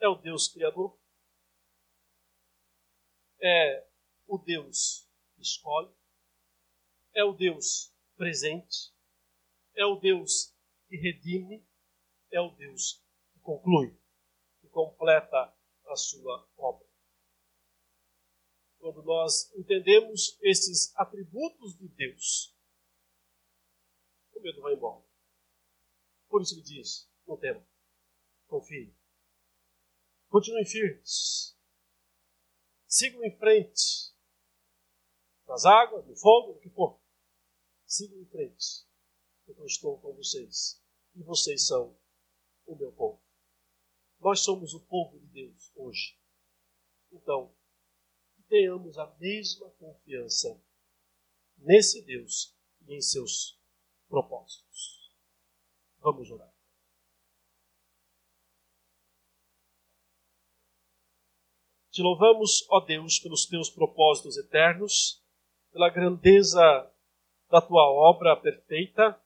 É 0.00 0.08
o 0.08 0.16
Deus 0.16 0.48
Criador, 0.48 0.98
é 3.40 3.88
o 4.26 4.38
Deus 4.38 5.08
que 5.34 5.42
escolhe, 5.42 5.92
é 7.18 7.24
o 7.24 7.32
Deus 7.32 7.92
presente, 8.16 8.94
é 9.74 9.84
o 9.84 9.96
Deus 9.96 10.54
que 10.88 10.96
redime, 10.96 11.66
é 12.30 12.40
o 12.40 12.50
Deus 12.50 13.02
que 13.32 13.40
conclui 13.40 13.98
completa 14.78 15.52
a 15.86 15.96
sua 15.96 16.48
obra. 16.56 16.86
Quando 18.78 19.02
nós 19.02 19.52
entendemos 19.56 20.38
esses 20.40 20.96
atributos 20.96 21.76
de 21.76 21.88
Deus, 21.88 22.56
o 24.32 24.40
medo 24.40 24.62
vai 24.62 24.74
embora. 24.74 25.04
Por 26.28 26.42
isso 26.42 26.54
ele 26.54 26.62
diz: 26.62 27.10
não 27.26 27.36
tema, 27.36 27.66
confie. 28.46 28.94
Continuem 30.28 30.64
firmes. 30.64 31.58
Sigam 32.86 33.24
em 33.24 33.36
frente. 33.36 34.14
Nas 35.48 35.64
águas, 35.64 36.06
no 36.06 36.14
fogo, 36.14 36.52
no 36.52 36.60
que 36.60 36.70
for. 36.70 37.00
Sigam 37.88 38.20
em 38.20 38.26
frente. 38.26 38.86
Porque 39.46 39.62
eu 39.62 39.66
estou 39.66 39.98
com 39.98 40.12
vocês. 40.14 40.84
E 41.14 41.22
vocês 41.22 41.66
são 41.66 41.98
o 42.66 42.76
meu 42.76 42.92
povo. 42.92 43.20
Nós 44.20 44.40
somos 44.40 44.74
o 44.74 44.80
povo 44.84 45.18
de 45.18 45.26
Deus 45.28 45.72
hoje. 45.74 46.18
Então, 47.10 47.56
tenhamos 48.46 48.98
a 48.98 49.06
mesma 49.18 49.70
confiança 49.70 50.62
nesse 51.56 52.02
Deus 52.02 52.54
e 52.86 52.94
em 52.94 53.00
seus 53.00 53.58
propósitos. 54.06 55.14
Vamos 56.00 56.30
orar. 56.30 56.54
Te 61.90 62.02
louvamos, 62.02 62.66
ó 62.68 62.80
Deus, 62.80 63.18
pelos 63.18 63.46
teus 63.46 63.70
propósitos 63.70 64.36
eternos, 64.36 65.24
pela 65.72 65.88
grandeza 65.88 66.62
da 67.50 67.60
tua 67.60 67.82
obra 67.90 68.36
perfeita 68.36 69.20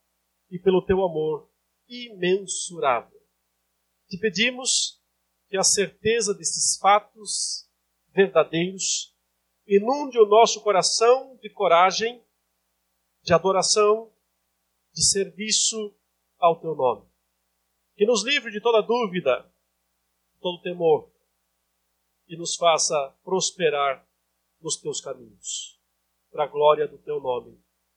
e 0.51 0.59
pelo 0.59 0.85
teu 0.85 1.03
amor 1.03 1.51
imensurável. 1.89 3.21
Te 4.09 4.19
pedimos 4.19 5.03
que 5.49 5.57
a 5.57 5.63
certeza 5.63 6.35
desses 6.35 6.79
fatos 6.79 7.69
verdadeiros 8.09 9.17
inunde 9.67 10.19
o 10.19 10.27
nosso 10.27 10.63
coração 10.63 11.37
de 11.43 11.51
coragem, 11.51 12.23
de 13.23 13.33
adoração, 13.33 14.13
de 14.93 15.05
serviço 15.05 15.95
ao 16.39 16.61
teu 16.61 16.75
nome. 16.75 17.09
Que 17.95 18.07
nos 18.07 18.25
livre 18.25 18.51
de 18.51 18.61
toda 18.61 18.83
dúvida, 18.83 19.51
todo 20.41 20.63
temor 20.63 21.11
e 22.27 22.37
nos 22.37 22.57
faça 22.57 23.15
prosperar 23.23 24.07
nos 24.61 24.77
teus 24.77 25.01
caminhos. 25.01 25.81
Para 26.31 26.45
a 26.45 26.49
glória 26.49 26.89
do 26.89 26.99
teu 26.99 27.21
nome, 27.21 27.62